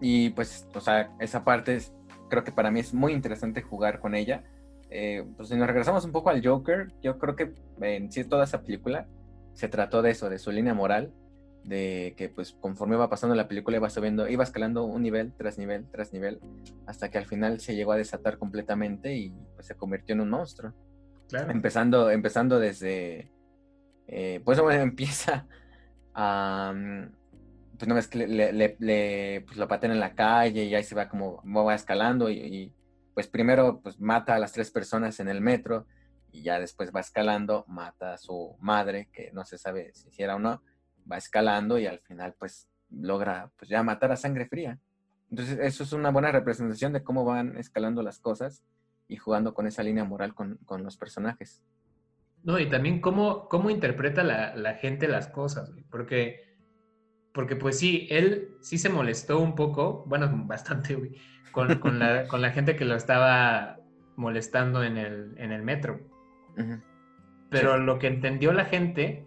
y 0.00 0.30
pues, 0.30 0.66
o 0.74 0.80
sea, 0.80 1.10
esa 1.20 1.44
parte 1.44 1.78
creo 2.28 2.44
que 2.44 2.52
para 2.52 2.70
mí 2.70 2.80
es 2.80 2.92
muy 2.92 3.12
interesante 3.12 3.62
jugar 3.62 4.00
con 4.00 4.14
ella. 4.14 4.42
Eh, 4.90 5.24
pues 5.36 5.50
si 5.50 5.56
nos 5.56 5.66
regresamos 5.66 6.04
un 6.04 6.12
poco 6.12 6.30
al 6.30 6.44
Joker, 6.44 6.92
yo 7.02 7.18
creo 7.18 7.36
que 7.36 7.54
en 7.80 8.10
sí 8.10 8.24
toda 8.24 8.44
esa 8.44 8.62
película 8.62 9.06
se 9.58 9.68
trató 9.68 10.02
de 10.02 10.12
eso, 10.12 10.30
de 10.30 10.38
su 10.38 10.52
línea 10.52 10.72
moral, 10.72 11.12
de 11.64 12.14
que 12.16 12.28
pues 12.28 12.52
conforme 12.52 12.94
iba 12.94 13.10
pasando 13.10 13.34
la 13.34 13.48
película 13.48 13.76
iba 13.76 13.90
subiendo, 13.90 14.28
iba 14.28 14.44
escalando 14.44 14.84
un 14.84 15.02
nivel 15.02 15.32
tras 15.36 15.58
nivel 15.58 15.90
tras 15.90 16.12
nivel, 16.12 16.38
hasta 16.86 17.10
que 17.10 17.18
al 17.18 17.26
final 17.26 17.58
se 17.58 17.74
llegó 17.74 17.90
a 17.90 17.96
desatar 17.96 18.38
completamente 18.38 19.16
y 19.16 19.34
pues 19.56 19.66
se 19.66 19.74
convirtió 19.74 20.14
en 20.14 20.20
un 20.20 20.30
monstruo. 20.30 20.72
Claro. 21.28 21.50
Empezando, 21.50 22.08
empezando 22.08 22.60
desde, 22.60 23.32
eh, 24.06 24.40
pues 24.44 24.60
bueno, 24.62 24.80
empieza 24.80 25.48
a, 26.14 26.72
pues 27.76 27.88
no 27.88 27.96
ves 27.96 28.06
que 28.06 28.28
le, 28.28 28.76
le, 28.78 29.40
pues, 29.40 29.56
lo 29.56 29.66
paten 29.66 29.90
en 29.90 29.98
la 29.98 30.14
calle 30.14 30.66
y 30.66 30.74
ahí 30.76 30.84
se 30.84 30.94
va 30.94 31.08
como, 31.08 31.42
va 31.44 31.74
escalando 31.74 32.30
y, 32.30 32.72
pues 33.12 33.26
primero 33.26 33.80
pues 33.80 33.98
mata 33.98 34.36
a 34.36 34.38
las 34.38 34.52
tres 34.52 34.70
personas 34.70 35.18
en 35.18 35.26
el 35.26 35.40
metro 35.40 35.84
y 36.38 36.42
ya 36.42 36.60
después 36.60 36.92
va 36.94 37.00
escalando, 37.00 37.64
mata 37.66 38.14
a 38.14 38.18
su 38.18 38.56
madre, 38.60 39.08
que 39.12 39.32
no 39.32 39.44
se 39.44 39.58
sabe 39.58 39.90
si 39.92 40.22
era 40.22 40.36
o 40.36 40.38
no, 40.38 40.62
va 41.10 41.16
escalando 41.16 41.78
y 41.78 41.86
al 41.86 41.98
final 41.98 42.34
pues 42.38 42.68
logra 42.90 43.50
pues 43.56 43.68
ya 43.68 43.82
matar 43.82 44.12
a 44.12 44.16
sangre 44.16 44.46
fría. 44.46 44.78
Entonces 45.30 45.58
eso 45.60 45.82
es 45.82 45.92
una 45.92 46.10
buena 46.10 46.30
representación 46.30 46.92
de 46.92 47.02
cómo 47.02 47.24
van 47.24 47.56
escalando 47.58 48.02
las 48.02 48.20
cosas 48.20 48.62
y 49.08 49.16
jugando 49.16 49.52
con 49.52 49.66
esa 49.66 49.82
línea 49.82 50.04
moral 50.04 50.34
con, 50.34 50.58
los 50.84 50.96
personajes. 50.96 51.62
No, 52.44 52.58
y 52.60 52.68
también 52.68 53.00
cómo, 53.00 53.48
cómo 53.48 53.68
interpreta 53.68 54.22
la, 54.22 54.74
gente 54.74 55.08
las 55.08 55.26
cosas, 55.26 55.72
porque, 55.90 56.56
porque 57.34 57.56
pues 57.56 57.78
sí, 57.78 58.06
él 58.10 58.56
sí 58.60 58.78
se 58.78 58.90
molestó 58.90 59.40
un 59.40 59.56
poco, 59.56 60.04
bueno, 60.06 60.30
bastante, 60.46 60.96
con, 61.50 61.98
la, 61.98 62.50
gente 62.52 62.76
que 62.76 62.84
lo 62.84 62.94
estaba 62.94 63.80
molestando 64.14 64.84
en 64.84 64.98
el, 64.98 65.34
en 65.36 65.50
el 65.50 65.62
metro. 65.62 66.07
Pero 67.50 67.78
lo 67.78 67.98
que 67.98 68.06
entendió 68.08 68.52
la 68.52 68.64
gente 68.64 69.26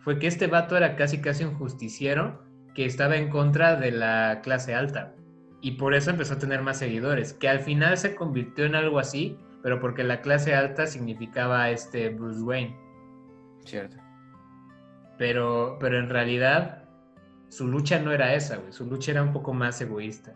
fue 0.00 0.18
que 0.18 0.26
este 0.26 0.46
vato 0.46 0.76
era 0.76 0.96
casi 0.96 1.20
casi 1.20 1.44
un 1.44 1.54
justiciero 1.54 2.42
que 2.74 2.84
estaba 2.84 3.16
en 3.16 3.28
contra 3.28 3.76
de 3.76 3.92
la 3.92 4.40
clase 4.42 4.74
alta. 4.74 5.14
Y 5.60 5.72
por 5.72 5.94
eso 5.94 6.10
empezó 6.10 6.34
a 6.34 6.38
tener 6.38 6.62
más 6.62 6.78
seguidores, 6.78 7.34
que 7.34 7.48
al 7.48 7.60
final 7.60 7.98
se 7.98 8.14
convirtió 8.14 8.64
en 8.64 8.74
algo 8.74 8.98
así, 8.98 9.38
pero 9.62 9.78
porque 9.78 10.04
la 10.04 10.22
clase 10.22 10.54
alta 10.54 10.86
significaba 10.86 11.68
este 11.70 12.08
Bruce 12.08 12.40
Wayne. 12.40 12.76
Cierto. 13.64 13.96
Pero, 15.18 15.76
pero 15.78 15.98
en 15.98 16.08
realidad 16.08 16.84
su 17.48 17.68
lucha 17.68 17.98
no 17.98 18.12
era 18.12 18.34
esa, 18.34 18.56
güey. 18.56 18.72
Su 18.72 18.86
lucha 18.86 19.10
era 19.10 19.22
un 19.22 19.32
poco 19.32 19.52
más 19.52 19.80
egoísta. 19.80 20.34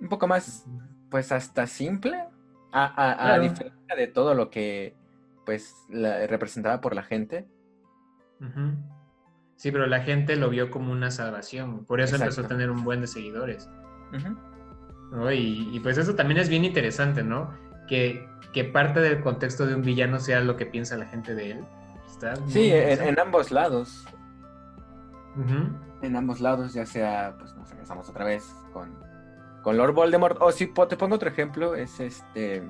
Un 0.00 0.08
poco 0.08 0.26
más, 0.26 0.66
pues 1.10 1.32
hasta 1.32 1.66
simple. 1.66 2.22
A, 2.70 3.38
diferencia 3.40 3.96
de 3.96 4.08
todo 4.08 4.34
lo 4.34 4.50
que 4.50 4.94
pues 5.48 5.74
representaba 6.28 6.82
por 6.82 6.94
la 6.94 7.02
gente 7.02 7.48
Sí, 9.56 9.72
pero 9.72 9.86
la 9.86 10.00
gente 10.00 10.36
lo 10.36 10.50
vio 10.50 10.70
como 10.70 10.92
una 10.92 11.10
salvación. 11.10 11.86
Por 11.86 12.02
eso 12.02 12.16
empezó 12.16 12.42
a 12.42 12.48
tener 12.48 12.70
un 12.70 12.84
buen 12.84 13.00
de 13.00 13.06
seguidores. 13.06 13.66
y, 15.32 15.80
pues 15.80 15.96
eso 15.96 16.14
también 16.14 16.38
es 16.38 16.50
bien 16.50 16.66
interesante, 16.66 17.22
¿no? 17.22 17.50
Que, 17.88 18.28
que, 18.52 18.64
parte 18.64 19.00
del 19.00 19.22
contexto 19.22 19.66
de 19.66 19.74
un 19.74 19.80
villano 19.80 20.20
sea 20.20 20.42
lo 20.42 20.58
que 20.58 20.66
piensa 20.66 20.98
la 20.98 21.06
gente 21.06 21.34
de 21.34 21.52
él. 21.52 21.64
sí, 22.48 22.70
en, 22.72 23.18
ambos 23.18 23.50
lados. 23.50 24.04
En 26.02 26.14
ambos 26.14 26.40
lados, 26.40 26.74
ya 26.74 26.84
sea, 26.84 27.34
pues 27.38 27.54
nos 27.54 27.70
regresamos 27.70 28.06
otra 28.10 28.26
vez 28.26 28.54
con, 28.74 28.94
con 29.62 29.78
Lord 29.78 29.94
Voldemort. 29.94 30.36
O 30.42 30.52
si 30.52 30.66
te 30.66 30.96
pongo 30.98 31.14
otro 31.14 31.30
ejemplo, 31.30 31.74
es 31.74 31.98
este 32.00 32.62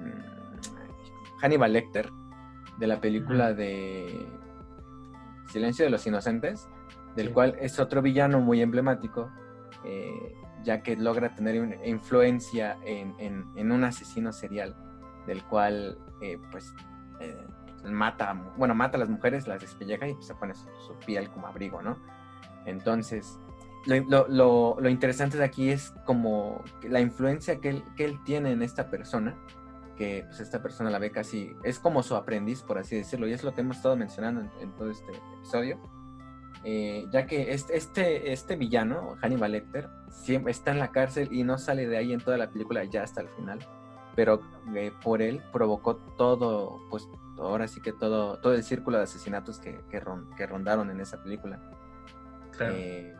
Hannibal 1.41 1.73
Lecter, 1.73 2.09
de 2.79 2.87
la 2.87 3.01
película 3.01 3.53
de 3.53 4.27
Silencio 5.51 5.85
de 5.85 5.91
los 5.91 6.07
Inocentes, 6.07 6.69
del 7.17 7.33
cual 7.33 7.57
es 7.61 7.81
otro 7.81 8.03
villano 8.03 8.41
muy 8.41 8.61
emblemático, 8.62 9.31
eh, 9.85 10.35
ya 10.62 10.83
que 10.83 10.97
logra 10.97 11.35
tener 11.35 11.81
influencia 11.85 12.79
en, 12.85 13.73
un 13.73 13.85
asesino 13.85 14.33
serial, 14.33 14.77
del 15.27 15.43
cual 15.45 15.99
eh, 16.21 16.38
pues 16.51 16.75
eh, 17.21 17.37
mata, 17.85 18.35
bueno, 18.57 18.75
mata 18.75 18.97
a 18.97 19.01
las 19.01 19.09
mujeres, 19.09 19.47
las 19.49 19.61
despelleja 19.61 20.09
y 20.09 20.14
pues, 20.14 20.27
se 20.27 20.35
pone 20.35 20.55
su, 20.55 20.95
piel 21.05 21.31
como 21.31 21.47
abrigo, 21.47 21.83
¿no? 21.83 21.97
Entonces, 22.67 23.38
lo, 23.87 24.88
interesante 24.88 25.38
de 25.38 25.45
aquí 25.45 25.71
es 25.71 25.93
como 26.05 26.62
la 26.83 27.01
influencia 27.01 27.61
que 27.61 27.71
él, 27.71 27.85
que 27.97 28.05
él 28.05 28.19
tiene 28.25 28.53
en 28.53 28.62
esta 28.62 28.91
persona, 28.91 29.37
que 29.98 30.24
pues 30.26 30.40
esta 30.40 30.62
persona 30.62 30.90
la 30.90 31.00
ve 31.00 31.11
casi, 31.11 31.52
es 31.64 31.80
como 31.80 32.02
su 32.04 32.14
aprendiz, 32.14 32.62
por 32.62 32.78
así 32.78 32.96
decirlo, 32.96 33.26
y 33.26 33.32
es 33.32 33.42
lo 33.42 33.52
que 33.52 33.62
hemos 33.62 33.76
estado 33.76 33.96
mencionando 33.96 34.48
en, 34.61 34.72
todo 34.76 34.90
este 34.90 35.11
episodio, 35.37 35.78
eh, 36.64 37.04
ya 37.11 37.26
que 37.26 37.52
este, 37.52 37.76
este, 37.76 38.32
este 38.32 38.56
villano, 38.56 39.16
Hannibal 39.20 39.52
Lecter, 39.52 39.88
siempre 40.11 40.52
está 40.52 40.70
en 40.70 40.78
la 40.78 40.92
cárcel 40.92 41.28
y 41.32 41.42
no 41.42 41.58
sale 41.58 41.88
de 41.88 41.98
ahí 41.98 42.12
en 42.12 42.20
toda 42.20 42.38
la 42.38 42.50
película 42.50 42.84
ya 42.84 43.02
hasta 43.02 43.20
el 43.20 43.28
final, 43.30 43.58
pero 44.14 44.40
eh, 44.74 44.92
por 45.02 45.20
él 45.20 45.42
provocó 45.52 45.96
todo, 46.16 46.80
pues 46.90 47.08
ahora 47.37 47.66
sí 47.66 47.80
que 47.80 47.92
todo, 47.92 48.38
todo 48.38 48.54
el 48.54 48.62
círculo 48.62 48.98
de 48.98 49.04
asesinatos 49.04 49.58
que, 49.58 49.80
que, 49.90 50.46
rondaron 50.46 50.90
en 50.90 51.00
esa 51.00 51.20
película. 51.22 51.61
Eh, 52.61 53.14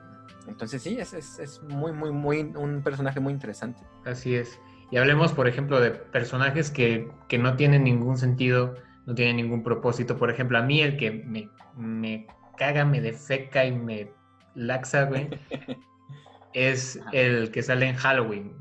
Entonces 0.47 0.81
sí, 0.81 0.97
es, 0.99 1.13
es, 1.13 1.39
es 1.41 1.63
muy, 1.63 1.93
muy, 1.93 2.13
muy, 2.13 2.41
un 2.41 2.83
personaje 2.83 3.21
muy 3.21 3.33
interesante. 3.33 3.81
Así 4.05 4.35
es. 4.35 4.61
Y 4.91 4.97
hablemos, 4.97 5.33
por 5.33 5.49
ejemplo, 5.49 5.81
de 5.81 5.91
personajes 5.91 6.71
que, 6.71 7.11
que 7.29 7.39
no 7.39 7.57
tienen 7.57 7.85
ningún 7.85 8.17
sentido, 8.17 8.77
no 9.07 9.15
tienen 9.15 9.37
ningún 9.37 9.63
propósito. 9.63 10.17
Por 10.17 10.31
ejemplo, 10.31 10.59
a 10.59 10.63
mí 10.63 10.81
el 10.81 10.97
que 10.97 11.11
me, 11.11 11.51
me 11.77 12.27
caga, 12.57 12.85
me 12.85 13.01
defeca 13.01 13.65
y 13.65 13.73
me 13.73 14.11
laxa, 14.55 15.05
güey, 15.05 15.29
es 16.55 17.01
el 17.13 17.51
que 17.51 17.63
sale 17.63 17.89
en 17.89 17.97
Halloween. 17.97 18.53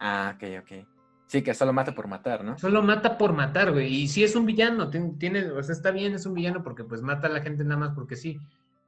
Ah, 0.00 0.34
ok, 0.36 0.62
ok. 0.62 0.86
Sí, 1.26 1.42
que 1.42 1.54
solo 1.54 1.72
mata 1.72 1.94
por 1.94 2.06
matar, 2.06 2.44
¿no? 2.44 2.58
Solo 2.58 2.82
mata 2.82 3.16
por 3.16 3.32
matar, 3.32 3.72
güey. 3.72 3.92
Y 3.92 4.08
sí 4.08 4.22
es 4.22 4.36
un 4.36 4.44
villano, 4.46 4.90
tiene, 4.90 5.50
o 5.50 5.62
sea, 5.62 5.74
está 5.74 5.90
bien, 5.90 6.14
es 6.14 6.26
un 6.26 6.34
villano 6.34 6.62
porque 6.62 6.84
pues 6.84 7.00
mata 7.00 7.28
a 7.28 7.30
la 7.30 7.40
gente 7.40 7.64
nada 7.64 7.78
más 7.80 7.90
porque 7.94 8.16
sí. 8.16 8.38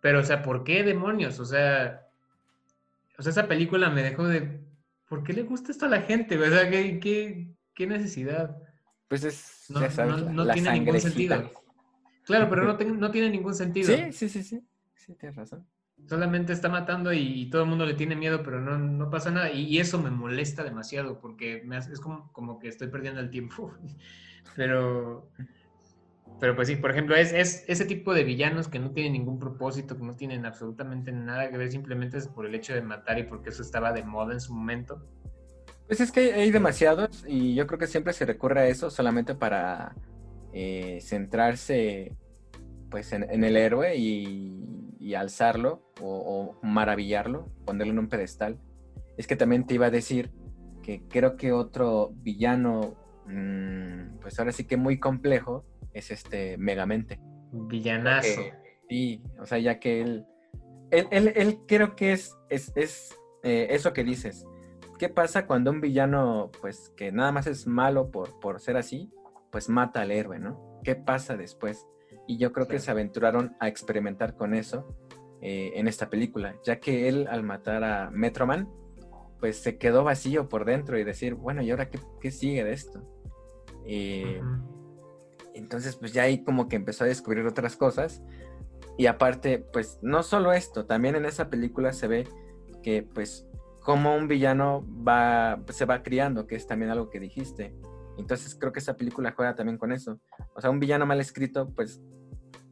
Pero, 0.01 0.20
o 0.20 0.22
sea, 0.22 0.42
¿por 0.42 0.62
qué 0.62 0.85
demonios? 0.85 1.40
O 1.40 1.44
sea, 1.44 2.07
o 3.18 3.22
sea, 3.22 3.31
esa 3.31 3.49
película 3.49 3.90
me 3.90 4.03
dejó 4.03 4.29
de... 4.29 4.61
¿Por 5.09 5.23
qué 5.23 5.33
le 5.33 5.42
gusta 5.42 5.73
esto 5.73 5.87
a 5.87 5.88
la 5.88 6.03
gente? 6.03 6.38
O 6.38 6.45
sea, 6.51 6.69
¿qué, 6.71 6.99
qué, 6.99 7.55
qué 7.75 7.87
necesidad? 7.87 8.57
Pues 9.09 9.25
es... 9.25 9.66
No, 9.69 9.81
ya 9.81 9.90
sabes, 9.90 10.16
no- 10.16 10.27
la- 10.27 10.33
no 10.33 10.45
la 10.45 10.53
tiene 10.55 10.73
ningún 10.73 11.01
sentido. 11.01 11.53
Claro, 12.25 12.49
pero 12.51 12.64
no, 12.95 13.11
tiene 13.11 13.31
ningún 13.31 13.55
sentido. 13.55 13.87
Sí, 13.87 14.12
sí, 14.12 14.29
sí, 14.29 14.42
sí. 14.42 14.66
Sí, 14.97 15.14
tienes 15.14 15.37
razón. 15.37 15.66
Solamente 16.09 16.53
está 16.53 16.69
matando 16.69 17.12
y, 17.12 17.19
y 17.42 17.51
todo 17.51 17.62
el 17.62 17.69
mundo 17.69 17.87
le 17.87 17.95
tiene 17.95 18.16
miedo, 18.16 18.42
pero 18.42 18.61
no, 18.61 18.79
no 18.79 19.09
pasa 19.11 19.31
nada. 19.31 19.51
Y, 19.51 19.62
y 19.64 19.79
eso 19.79 20.01
me 20.01 20.11
molesta 20.11 20.62
demasiado 20.64 21.21
porque 21.21 21.62
me 21.64 21.77
hace- 21.77 21.92
es 21.92 22.01
como, 22.01 22.33
como 22.33 22.59
que 22.59 22.69
estoy 22.69 22.88
perdiendo 22.88 23.21
el 23.21 23.31
tiempo. 23.31 23.73
pero, 24.57 25.31
pero 26.38 26.55
pues 26.55 26.68
sí, 26.68 26.77
por 26.77 26.90
ejemplo, 26.90 27.16
es, 27.16 27.33
es 27.33 27.64
ese 27.66 27.85
tipo 27.87 28.12
de 28.12 28.25
villanos 28.25 28.68
que 28.68 28.79
no 28.79 28.90
tienen 28.90 29.14
ningún 29.14 29.38
propósito, 29.38 29.96
que 29.96 30.03
no 30.03 30.16
tienen 30.16 30.44
absolutamente 30.44 31.11
nada 31.11 31.51
que 31.51 31.57
ver, 31.57 31.70
simplemente 31.70 32.18
es 32.18 32.29
por 32.29 32.46
el 32.46 32.55
hecho 32.55 32.75
de 32.75 32.83
matar 32.83 33.18
y 33.18 33.22
porque 33.22 33.51
eso 33.51 33.62
estaba 33.62 33.92
de 33.92 34.03
moda 34.03 34.35
en 34.35 34.40
su 34.40 34.55
momento. 34.55 35.03
Pues 35.87 36.01
es 36.01 36.12
que 36.12 36.35
hay 36.35 36.51
demasiados 36.51 37.25
y 37.27 37.55
yo 37.55 37.66
creo 37.66 37.79
que 37.79 37.87
siempre 37.87 38.12
se 38.12 38.27
recurre 38.27 38.61
a 38.61 38.66
eso 38.66 38.90
solamente 38.90 39.35
para 39.35 39.94
eh, 40.53 40.99
centrarse 41.01 42.12
pues 42.90 43.12
en, 43.12 43.22
en 43.31 43.44
el 43.44 43.57
héroe 43.57 43.96
y, 43.96 44.94
y 44.99 45.14
alzarlo 45.14 45.83
o, 46.01 46.57
o 46.61 46.66
maravillarlo, 46.66 47.49
ponerlo 47.64 47.92
en 47.94 47.99
un 48.01 48.09
pedestal. 48.09 48.59
Es 49.16 49.27
que 49.27 49.37
también 49.37 49.64
te 49.66 49.75
iba 49.75 49.87
a 49.87 49.90
decir 49.90 50.31
que 50.83 51.03
creo 51.09 51.37
que 51.37 51.53
otro 51.53 52.11
villano, 52.16 52.94
mm, 53.27 54.18
pues 54.20 54.38
ahora 54.38 54.53
sí 54.53 54.64
que 54.64 54.77
muy 54.77 54.99
complejo, 54.99 55.64
es 55.96 56.11
este 56.11 56.56
Megamente. 56.59 57.18
Villanazo. 57.52 58.42
que- 58.42 58.52
sí, 58.88 59.22
o 59.40 59.46
sea, 59.46 59.59
ya 59.59 59.78
que 59.80 60.00
él, 60.02 60.26
él, 60.90 61.09
él, 61.11 61.32
él 61.35 61.59
creo 61.66 61.96
que 61.96 62.12
es, 62.12 62.37
es, 62.48 62.72
es, 62.76 63.16
eh, 63.42 63.68
eso 63.70 63.92
que 63.92 64.04
dices. 64.04 64.44
¿Qué 64.98 65.09
pasa 65.09 65.46
cuando 65.46 65.70
un 65.70 65.80
villano, 65.80 66.50
pues, 66.61 66.92
que 66.96 67.12
nada 67.12 67.30
más 67.32 67.46
es 67.46 67.66
malo 67.66 68.11
por, 68.11 68.38
por 68.40 68.61
ser 68.61 68.76
así, 68.76 69.11
pues 69.50 69.68
mata 69.68 70.00
al 70.02 70.11
héroe, 70.11 70.38
¿no? 70.38 70.80
¿Qué 70.85 70.94
pasa 70.96 71.37
después? 71.37 71.87
Y 72.26 72.38
yo 72.38 72.52
creo 72.52 72.66
que 72.66 72.78
se 72.78 72.90
aventuraron 72.90 73.56
a 73.61 73.68
experimentar 73.68 74.37
con 74.37 74.54
eso 74.54 74.96
eh, 75.42 75.72
en 75.74 75.87
esta 75.87 76.09
película, 76.09 76.56
ya 76.64 76.80
que 76.80 77.09
él 77.09 77.26
al 77.28 77.42
matar 77.42 77.85
a 77.85 78.11
Metroman, 78.11 78.68
pues 79.38 79.59
se 79.59 79.76
quedó 79.76 80.02
vacío 80.02 80.48
por 80.48 80.64
dentro 80.64 80.98
y 80.98 81.04
decir, 81.04 81.35
bueno, 81.35 81.62
¿y 81.62 81.70
ahora 81.70 81.90
qué, 81.90 81.98
qué 82.20 82.30
sigue 82.30 82.64
de 82.64 82.72
esto? 82.72 83.02
Eh. 83.85 84.40
Entonces, 85.57 85.97
pues 85.97 86.12
ya 86.12 86.23
ahí 86.23 86.45
como 86.45 86.69
que 86.69 86.77
empezó 86.77 87.05
a 87.05 87.07
descubrir 87.07 87.47
otras 87.47 87.77
cosas. 87.77 88.23
Y 88.99 89.07
aparte, 89.07 89.59
pues 89.73 89.99
no 90.03 90.23
solo 90.23 90.53
esto, 90.53 90.87
también 90.87 91.16
en 91.16 91.27
esa 91.27 91.51
película 91.51 91.92
se 91.92 92.07
ve 92.07 92.29
que 92.83 93.03
pues 93.03 93.47
como 93.81 94.16
un 94.16 94.27
villano 94.27 94.87
va, 95.07 95.62
se 95.69 95.85
va 95.85 96.03
criando, 96.03 96.47
que 96.47 96.57
es 96.57 96.66
también 96.66 96.90
algo 96.90 97.11
que 97.11 97.21
dijiste. 97.21 97.75
Entonces 98.19 98.55
creo 98.55 98.73
que 98.73 98.81
esa 98.81 98.97
película 98.97 99.33
juega 99.33 99.55
también 99.55 99.79
con 99.79 99.92
eso. 99.92 100.19
O 100.55 100.61
sea, 100.61 100.71
un 100.71 100.81
villano 100.81 101.05
mal 101.05 101.21
escrito, 101.21 101.71
pues, 101.75 102.01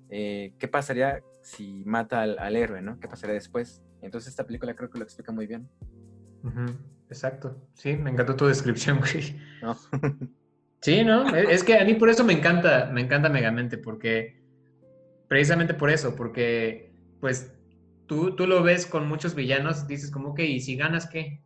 eh, 0.09 0.55
¿qué 0.59 0.69
pasaría 0.69 1.23
si 1.43 1.85
mata 1.85 2.23
al, 2.23 2.39
al 2.39 2.57
héroe, 2.57 2.81
no? 2.81 2.99
¿Qué 2.99 3.09
pasaría 3.09 3.35
después? 3.35 3.83
Entonces 4.01 4.31
esta 4.31 4.45
película 4.45 4.75
creo 4.75 4.91
que 4.91 4.99
lo 4.99 5.05
explica 5.05 5.33
muy 5.33 5.47
bien. 5.47 5.69
Exacto. 7.09 7.57
Sí, 7.75 7.97
me 7.97 8.11
encantó 8.11 8.37
tu 8.37 8.47
descripción, 8.47 8.99
güey. 8.99 9.37
¿no? 9.63 9.77
Sí, 10.85 11.03
¿no? 11.03 11.35
Es 11.35 11.65
que 11.65 11.79
a 11.79 11.85
mí 11.87 11.95
por 11.95 12.11
eso 12.11 12.25
me 12.25 12.35
encanta, 12.35 12.91
me 12.93 13.01
encanta 13.01 13.31
Megamente, 13.31 13.79
porque 13.79 14.37
precisamente 15.29 15.73
por 15.73 15.89
eso, 15.89 16.15
porque 16.15 16.93
pues 17.23 17.55
tú, 18.07 18.37
tú 18.37 18.47
lo 18.47 18.63
ves 18.63 18.85
con 18.85 19.09
muchos 19.09 19.35
villanos, 19.35 19.87
dices 19.89 20.11
como 20.11 20.35
que, 20.35 20.45
¿y 20.45 20.61
si 20.61 20.77
ganas 20.77 21.07
qué? 21.07 21.41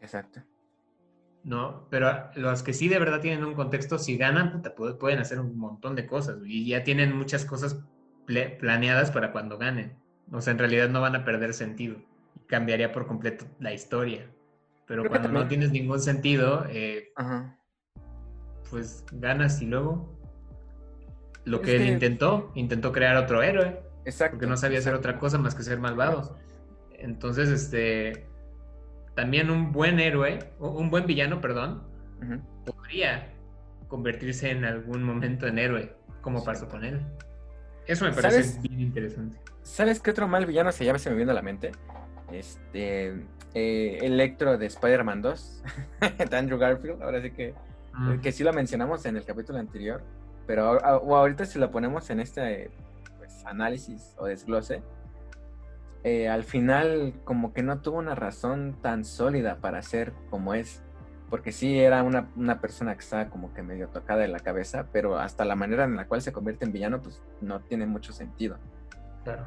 Exacto. 0.00 0.42
¿No? 1.44 1.86
Pero 1.90 2.30
los 2.36 2.62
que 2.62 2.72
sí 2.72 2.88
de 2.88 2.98
verdad 2.98 3.20
tienen 3.20 3.44
un 3.44 3.52
contexto, 3.52 3.98
si 3.98 4.16
ganan, 4.16 4.52
puta, 4.52 4.74
pu- 4.74 4.96
pueden 4.96 5.18
hacer 5.18 5.38
un 5.38 5.58
montón 5.58 5.94
de 5.94 6.06
cosas 6.06 6.38
y 6.46 6.66
ya 6.68 6.82
tienen 6.82 7.14
muchas 7.14 7.44
cosas 7.44 7.78
planeadas 8.24 9.10
para 9.10 9.32
cuando 9.32 9.58
ganen. 9.58 9.98
O 10.32 10.40
sea, 10.40 10.52
en 10.52 10.58
realidad 10.60 10.88
no 10.88 11.02
van 11.02 11.14
a 11.14 11.26
perder 11.26 11.52
sentido. 11.52 11.96
Cambiaría 12.46 12.90
por 12.90 13.06
completo 13.06 13.44
la 13.60 13.74
historia. 13.74 14.30
Pero 14.86 15.02
Creo 15.02 15.10
cuando 15.10 15.28
no 15.28 15.46
tienes 15.46 15.72
ningún 15.72 16.00
sentido, 16.00 16.64
eh, 16.70 17.10
Ajá. 17.16 17.58
Pues 18.70 19.04
ganas 19.12 19.60
y 19.62 19.66
luego 19.66 20.14
lo 21.44 21.58
Es 21.58 21.62
que 21.62 21.76
él 21.76 21.86
intentó, 21.88 22.52
intentó 22.54 22.92
crear 22.92 23.16
otro 23.16 23.42
héroe, 23.42 23.80
Exacto. 24.04 24.32
porque 24.36 24.46
no 24.46 24.56
sabía 24.56 24.78
hacer 24.78 24.94
otra 24.94 25.18
cosa 25.18 25.38
más 25.38 25.54
que 25.54 25.62
ser 25.62 25.78
malvado. 25.78 26.36
Entonces, 26.92 27.48
este, 27.48 28.26
también 29.14 29.50
un 29.50 29.72
buen 29.72 29.98
héroe, 30.00 30.38
o 30.58 30.70
un 30.70 30.90
buen 30.90 31.06
villano, 31.06 31.40
perdón, 31.40 31.82
podría 32.66 33.32
convertirse 33.88 34.50
en 34.50 34.64
algún 34.64 35.02
momento 35.02 35.46
en 35.46 35.58
héroe, 35.58 35.94
como 36.20 36.40
Sí. 36.40 36.46
pasó 36.46 36.68
con 36.68 36.84
él. 36.84 37.00
Eso 37.86 38.04
me 38.04 38.12
parece 38.12 38.42
¿Sabes? 38.42 38.62
bien 38.62 38.80
interesante. 38.80 39.38
¿Sabes 39.62 40.00
qué 40.00 40.10
otro 40.10 40.28
mal 40.28 40.44
villano 40.44 40.72
se 40.72 40.84
llama? 40.84 40.98
Se 40.98 41.08
me 41.08 41.16
viene 41.16 41.30
a 41.30 41.34
la 41.34 41.42
mente. 41.42 41.72
Este. 42.30 43.14
eh, 43.54 43.98
Electro 44.02 44.58
de 44.58 44.66
Spider-Man 44.66 45.22
2. 45.22 45.62
de 46.30 46.36
Andrew 46.36 46.58
Garfield. 46.58 47.02
Ahora 47.02 47.22
sí 47.22 47.30
que. 47.30 47.54
Mm, 47.98 48.20
Que 48.20 48.32
sí 48.32 48.44
lo 48.44 48.52
mencionamos 48.52 49.04
en 49.06 49.16
el 49.16 49.24
capítulo 49.24 49.58
anterior. 49.58 50.02
Pero 50.46 50.82
a- 50.84 50.96
o 50.98 51.16
ahorita 51.16 51.44
si 51.44 51.58
lo 51.58 51.70
ponemos 51.70 52.08
en 52.10 52.20
este 52.20 52.70
pues, 53.18 53.44
análisis 53.46 54.14
o 54.18 54.26
desglose. 54.26 54.82
eh, 56.04 56.28
al 56.28 56.44
final, 56.44 57.12
como 57.24 57.52
que 57.52 57.62
no 57.62 57.80
tuvo 57.80 57.98
una 57.98 58.14
razón 58.14 58.76
tan 58.80 59.04
sólida 59.04 59.56
para 59.56 59.82
ser 59.82 60.12
como 60.30 60.54
es. 60.54 60.82
Porque 61.28 61.50
sí 61.52 61.78
era 61.78 62.02
una, 62.04 62.30
una 62.36 62.60
persona 62.60 62.94
que 62.94 63.00
estaba 63.00 63.26
como 63.28 63.52
que 63.52 63.62
medio 63.62 63.88
tocada 63.88 64.20
de 64.20 64.28
la 64.28 64.38
cabeza, 64.38 64.86
pero 64.92 65.18
hasta 65.18 65.44
la 65.44 65.56
manera 65.56 65.84
en 65.84 65.96
la 65.96 66.06
cual 66.06 66.22
se 66.22 66.32
convierte 66.32 66.64
en 66.64 66.72
villano, 66.72 67.02
pues 67.02 67.20
no 67.42 67.60
tiene 67.60 67.84
mucho 67.84 68.12
sentido 68.14 68.56
claro. 69.24 69.46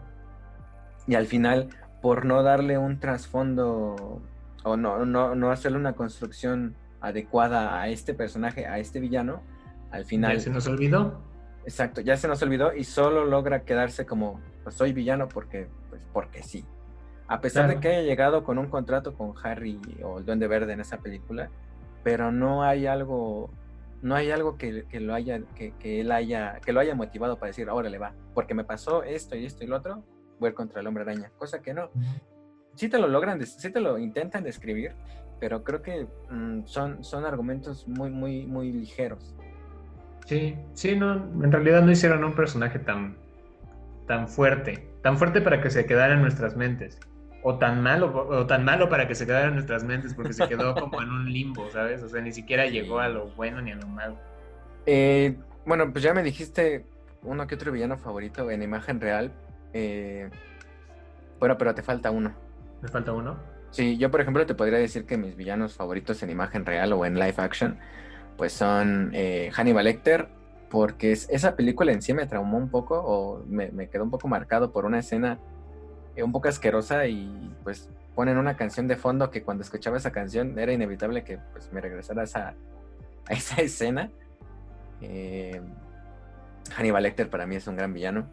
y 1.07 1.15
al 1.15 1.25
final 1.25 1.69
por 2.01 2.25
no 2.25 2.43
darle 2.43 2.77
un 2.77 2.99
trasfondo 2.99 4.21
o 4.63 4.77
no, 4.77 5.05
no, 5.05 5.33
no 5.33 5.49
hacerle 5.51 5.79
una 5.79 5.93
construcción 5.93 6.75
adecuada 7.01 7.81
a 7.81 7.87
este 7.89 8.13
personaje, 8.13 8.65
a 8.67 8.79
este 8.79 8.99
villano, 8.99 9.41
al 9.91 10.05
final, 10.05 10.35
¿Ya 10.37 10.39
se 10.39 10.49
nos 10.51 10.67
olvidó? 10.67 11.21
exacto, 11.65 12.01
ya 12.01 12.15
se 12.17 12.27
nos 12.27 12.41
olvidó 12.41 12.73
y 12.73 12.83
solo 12.83 13.25
logra 13.25 13.63
quedarse 13.63 14.05
como, 14.05 14.39
pues 14.63 14.75
soy 14.75 14.93
villano 14.93 15.27
porque, 15.27 15.67
pues 15.89 16.01
porque 16.13 16.43
sí. 16.43 16.65
A 17.27 17.39
pesar 17.41 17.65
Claro. 17.65 17.79
de 17.79 17.81
que 17.81 17.87
haya 17.95 18.01
llegado 18.01 18.43
con 18.43 18.57
un 18.57 18.67
contrato 18.67 19.13
con 19.13 19.33
Harry 19.43 19.79
o 20.03 20.19
el 20.19 20.25
Duende 20.25 20.47
Verde 20.47 20.73
en 20.73 20.81
esa 20.81 20.97
película, 20.97 21.49
pero 22.03 22.31
no 22.31 22.63
hay 22.63 22.87
algo, 22.87 23.49
no 24.01 24.15
hay 24.15 24.31
algo 24.31 24.57
que, 24.57 24.85
que 24.89 24.99
lo 24.99 25.13
haya, 25.13 25.41
que, 25.55 25.73
que 25.79 26.01
él 26.01 26.11
haya, 26.11 26.59
que 26.65 26.73
lo 26.73 26.79
haya 26.79 26.93
motivado 26.95 27.37
para 27.37 27.47
decir, 27.47 27.69
órale 27.69 27.97
va, 27.97 28.13
porque 28.33 28.53
me 28.53 28.63
pasó 28.63 29.03
esto 29.03 29.35
y 29.35 29.45
esto 29.45 29.63
y 29.63 29.67
lo 29.67 29.77
otro, 29.77 30.03
voy 30.39 30.53
contra 30.53 30.81
el 30.81 30.87
hombre 30.87 31.03
araña, 31.03 31.31
cosa 31.37 31.61
que 31.61 31.73
no. 31.73 31.89
Sí 32.75 32.89
te 32.89 32.97
lo 32.97 33.07
logran, 33.07 33.45
sí 33.45 33.71
te 33.71 33.79
lo 33.79 33.97
intentan 33.97 34.43
describir, 34.43 34.93
pero 35.41 35.63
creo 35.63 35.81
que 35.81 36.07
mm, 36.29 36.65
son, 36.65 37.03
son 37.03 37.25
argumentos 37.25 37.87
muy, 37.87 38.11
muy, 38.11 38.45
muy 38.45 38.71
ligeros. 38.71 39.35
Sí, 40.27 40.55
sí, 40.75 40.95
no, 40.95 41.15
en 41.15 41.51
realidad 41.51 41.81
no 41.81 41.91
hicieron 41.91 42.23
un 42.23 42.33
personaje 42.33 42.77
tan, 42.77 43.17
tan 44.07 44.29
fuerte, 44.29 44.87
tan 45.01 45.17
fuerte 45.17 45.41
para 45.41 45.59
que 45.59 45.71
se 45.71 45.87
quedara 45.87 46.13
en 46.13 46.21
nuestras 46.21 46.55
mentes, 46.55 46.99
o 47.41 47.57
tan 47.57 47.81
malo, 47.81 48.27
o 48.29 48.45
tan 48.45 48.63
malo 48.63 48.87
para 48.87 49.07
que 49.07 49.15
se 49.15 49.25
quedara 49.25 49.47
en 49.47 49.55
nuestras 49.55 49.83
mentes, 49.83 50.13
porque 50.13 50.31
se 50.31 50.47
quedó 50.47 50.75
como 50.75 51.01
en 51.01 51.09
un 51.09 51.33
limbo, 51.33 51.69
¿sabes? 51.71 52.03
O 52.03 52.07
sea, 52.07 52.21
ni 52.21 52.31
siquiera 52.31 52.67
llegó 52.67 52.99
a 52.99 53.09
lo 53.09 53.31
bueno 53.31 53.61
ni 53.63 53.71
a 53.71 53.75
lo 53.75 53.87
malo. 53.87 54.15
Eh, 54.85 55.35
bueno, 55.65 55.91
pues 55.91 56.03
ya 56.03 56.13
me 56.13 56.21
dijiste 56.21 56.85
uno 57.23 57.47
que 57.47 57.55
otro 57.55 57.71
villano 57.71 57.97
favorito 57.97 58.49
en 58.51 58.61
imagen 58.61 59.01
real. 59.01 59.31
eh, 59.73 60.29
bueno, 61.39 61.57
pero 61.57 61.73
te 61.73 61.81
falta 61.81 62.11
uno. 62.11 62.31
¿Me 62.83 62.87
falta 62.87 63.11
uno? 63.11 63.50
Sí, 63.71 63.97
yo 63.97 64.11
por 64.11 64.21
ejemplo 64.21 64.45
te 64.45 64.53
podría 64.53 64.79
decir 64.79 65.05
que 65.05 65.17
mis 65.17 65.35
villanos 65.35 65.73
favoritos 65.75 66.21
en 66.23 66.29
imagen 66.29 66.65
real 66.65 66.91
o 66.93 67.05
en 67.05 67.15
live 67.15 67.35
action, 67.37 67.77
pues 68.37 68.51
son 68.53 69.11
eh, 69.13 69.49
Hannibal 69.53 69.85
Lecter, 69.85 70.27
porque 70.69 71.11
es- 71.13 71.27
esa 71.29 71.55
película 71.55 71.91
en 71.91 72.01
sí 72.01 72.13
me 72.13 72.25
traumó 72.27 72.57
un 72.57 72.69
poco 72.69 72.99
o 72.99 73.43
me, 73.47 73.87
quedó 73.89 74.03
un 74.03 74.11
poco 74.11 74.27
marcado 74.27 74.71
por 74.71 74.85
una 74.85 74.99
escena 74.99 75.39
eh, 76.15 76.23
un 76.23 76.31
poco 76.33 76.49
asquerosa 76.49 77.07
y 77.07 77.55
pues 77.63 77.89
ponen 78.15 78.37
una 78.37 78.57
canción 78.57 78.87
de 78.87 78.97
fondo 78.97 79.31
que 79.31 79.43
cuando 79.43 79.63
escuchaba 79.63 79.97
esa 79.97 80.11
canción 80.11 80.59
era 80.59 80.73
inevitable 80.73 81.23
que 81.23 81.39
pues, 81.53 81.71
me 81.71 81.79
regresara 81.79 82.21
a 82.21 82.25
esa, 82.25 82.49
a 82.49 82.53
esa 83.33 83.61
escena. 83.61 84.11
Eh, 85.01 85.61
Hannibal 86.75 87.03
Lecter 87.03 87.29
para 87.29 87.45
mí 87.45 87.55
es 87.55 87.67
un 87.67 87.75
gran 87.77 87.93
villano. 87.93 88.27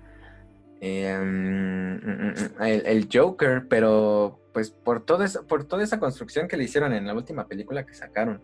Eh, 0.80 1.18
mm, 1.18 1.94
mm, 1.96 2.30
mm, 2.30 2.62
el, 2.62 3.08
Joker, 3.12 3.66
pero 3.68 4.40
pues 4.52 4.70
por, 4.70 5.04
todo 5.04 5.24
eso, 5.24 5.46
por 5.46 5.64
toda 5.64 5.82
esa 5.82 5.98
construcción 5.98 6.46
que 6.46 6.56
le 6.56 6.64
hicieron 6.64 6.92
en 6.92 7.06
la 7.06 7.14
última 7.14 7.46
película 7.46 7.84
que 7.84 7.94
sacaron. 7.94 8.42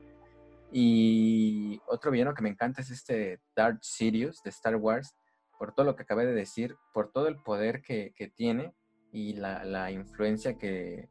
Y 0.72 1.80
otro 1.86 2.10
villano 2.10 2.34
que 2.34 2.42
me 2.42 2.48
encanta 2.48 2.82
es 2.82 2.90
este 2.90 3.40
Darth 3.54 3.82
Sirius 3.82 4.42
de 4.42 4.50
Star 4.50 4.76
Wars, 4.76 5.14
por 5.58 5.72
todo 5.72 5.86
lo 5.86 5.94
que 5.94 6.02
acabé 6.02 6.26
de 6.26 6.34
decir, 6.34 6.76
por 6.92 7.12
todo 7.12 7.28
el 7.28 7.36
poder 7.36 7.80
que, 7.82 8.12
que 8.16 8.28
tiene 8.28 8.74
y 9.12 9.34
la, 9.34 9.64
la, 9.64 9.92
influencia 9.92 10.58
que 10.58 11.08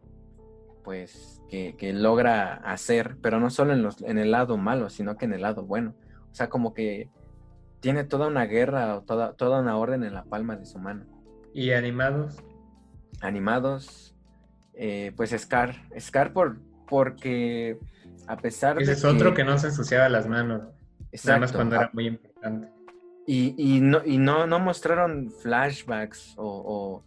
pues 0.83 1.41
que, 1.49 1.77
que, 1.77 1.93
logra 1.93 2.55
hacer, 2.55 3.15
pero 3.21 3.39
no 3.39 3.49
solo 3.49 3.71
en, 3.71 3.81
los, 3.81 4.01
en 4.01 4.17
el 4.17 4.31
lado 4.31 4.57
malo, 4.57 4.89
sino 4.89 5.15
que 5.15 5.23
en 5.23 5.33
el 5.33 5.41
lado 5.41 5.63
bueno. 5.63 5.95
O 6.29 6.35
sea, 6.35 6.49
como 6.49 6.73
que 6.73 7.09
tiene 7.79 8.03
toda 8.03 8.27
una 8.27 8.45
guerra 8.45 8.97
o 8.97 9.01
toda, 9.03 9.33
toda 9.33 9.61
una 9.61 9.77
orden 9.77 10.03
en 10.03 10.13
la 10.13 10.25
palma 10.25 10.57
de 10.57 10.65
su 10.65 10.79
mano. 10.79 11.05
¿Y 11.53 11.71
animados? 11.71 12.37
Animados, 13.21 14.15
eh, 14.73 15.11
pues 15.15 15.31
Scar. 15.37 15.75
Scar 15.99 16.33
por, 16.33 16.59
porque 16.87 17.77
a 18.27 18.37
pesar 18.37 18.81
Ese 18.81 18.91
de 18.91 18.97
es 18.97 19.05
otro 19.05 19.33
que 19.33 19.43
no 19.43 19.57
se 19.57 19.67
ensuciaba 19.67 20.09
las 20.09 20.27
manos. 20.27 20.63
Exacto. 21.11 21.27
Nada 21.27 21.39
más 21.39 21.51
cuando 21.51 21.75
era 21.75 21.89
muy 21.93 22.07
importante. 22.07 22.71
Y, 23.25 23.55
y, 23.57 23.79
no, 23.79 24.01
y 24.03 24.17
no, 24.17 24.47
no 24.47 24.59
mostraron 24.59 25.31
flashbacks 25.31 26.33
o, 26.37 26.45
o, 26.45 27.05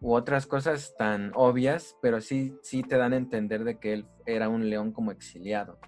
u 0.00 0.14
otras 0.14 0.46
cosas 0.46 0.94
tan 0.96 1.32
obvias, 1.34 1.96
pero 2.00 2.20
sí, 2.20 2.56
sí 2.62 2.82
te 2.82 2.96
dan 2.96 3.12
a 3.12 3.16
entender 3.16 3.64
de 3.64 3.78
que 3.78 3.92
él 3.92 4.06
era 4.24 4.48
un 4.48 4.70
león 4.70 4.92
como 4.92 5.10
exiliado 5.10 5.78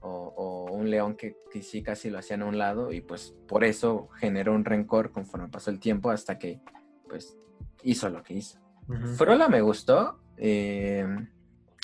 o, 0.00 0.34
o, 0.36 0.72
un 0.72 0.90
león 0.90 1.16
que, 1.16 1.36
que, 1.50 1.62
sí 1.62 1.82
casi 1.82 2.10
lo 2.10 2.18
hacían 2.18 2.42
a 2.42 2.46
un 2.46 2.58
lado 2.58 2.92
y 2.92 3.00
pues 3.00 3.34
por 3.48 3.64
eso 3.64 4.08
generó 4.18 4.52
un 4.52 4.64
rencor 4.64 5.10
conforme 5.10 5.48
pasó 5.48 5.70
el 5.70 5.80
tiempo 5.80 6.10
hasta 6.10 6.38
que 6.38 6.60
pues 7.12 7.36
hizo 7.82 8.08
lo 8.08 8.22
que 8.22 8.34
hizo. 8.34 8.58
Uh 8.88 8.94
-huh. 8.94 9.16
Frola 9.16 9.48
me 9.48 9.60
gustó. 9.60 10.18
Eh, 10.38 11.06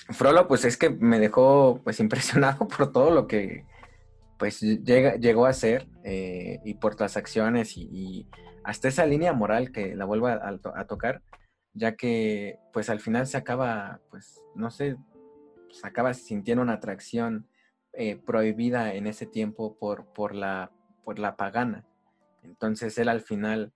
Frollo 0.08 0.48
pues 0.48 0.64
es 0.64 0.78
que 0.78 0.88
me 0.88 1.18
dejó 1.20 1.82
pues 1.84 2.00
impresionado 2.06 2.66
por 2.66 2.90
todo 2.92 3.10
lo 3.10 3.26
que 3.26 3.66
pues 4.38 4.60
llega, 4.60 5.16
llegó 5.16 5.44
a 5.44 5.52
ser 5.52 5.86
eh, 6.02 6.60
y 6.64 6.74
por 6.74 6.98
las 6.98 7.16
acciones 7.18 7.76
y, 7.76 7.82
y, 7.92 8.28
hasta 8.64 8.88
esa 8.88 9.04
línea 9.04 9.32
moral 9.32 9.70
que 9.70 9.94
la 9.94 10.04
vuelvo 10.04 10.28
a, 10.28 10.40
a, 10.42 10.86
tocar, 10.86 11.22
ya 11.74 11.96
que 11.96 12.58
pues 12.72 12.88
al 12.88 13.00
final 13.00 13.26
se 13.26 13.36
acaba 13.36 14.00
pues 14.10 14.40
no 14.54 14.70
sé, 14.70 14.96
se 15.70 15.86
acaba 15.86 16.14
sintiendo 16.14 16.62
una 16.62 16.74
atracción 16.74 17.48
eh, 17.92 18.16
prohibida 18.16 18.94
en 18.94 19.06
ese 19.06 19.26
tiempo 19.26 19.76
por, 19.78 20.06
por, 20.12 20.34
la, 20.34 20.70
por 21.04 21.18
la 21.18 21.36
pagana. 21.36 21.84
Entonces 22.42 22.96
él 22.98 23.08
al 23.08 23.22
final, 23.22 23.72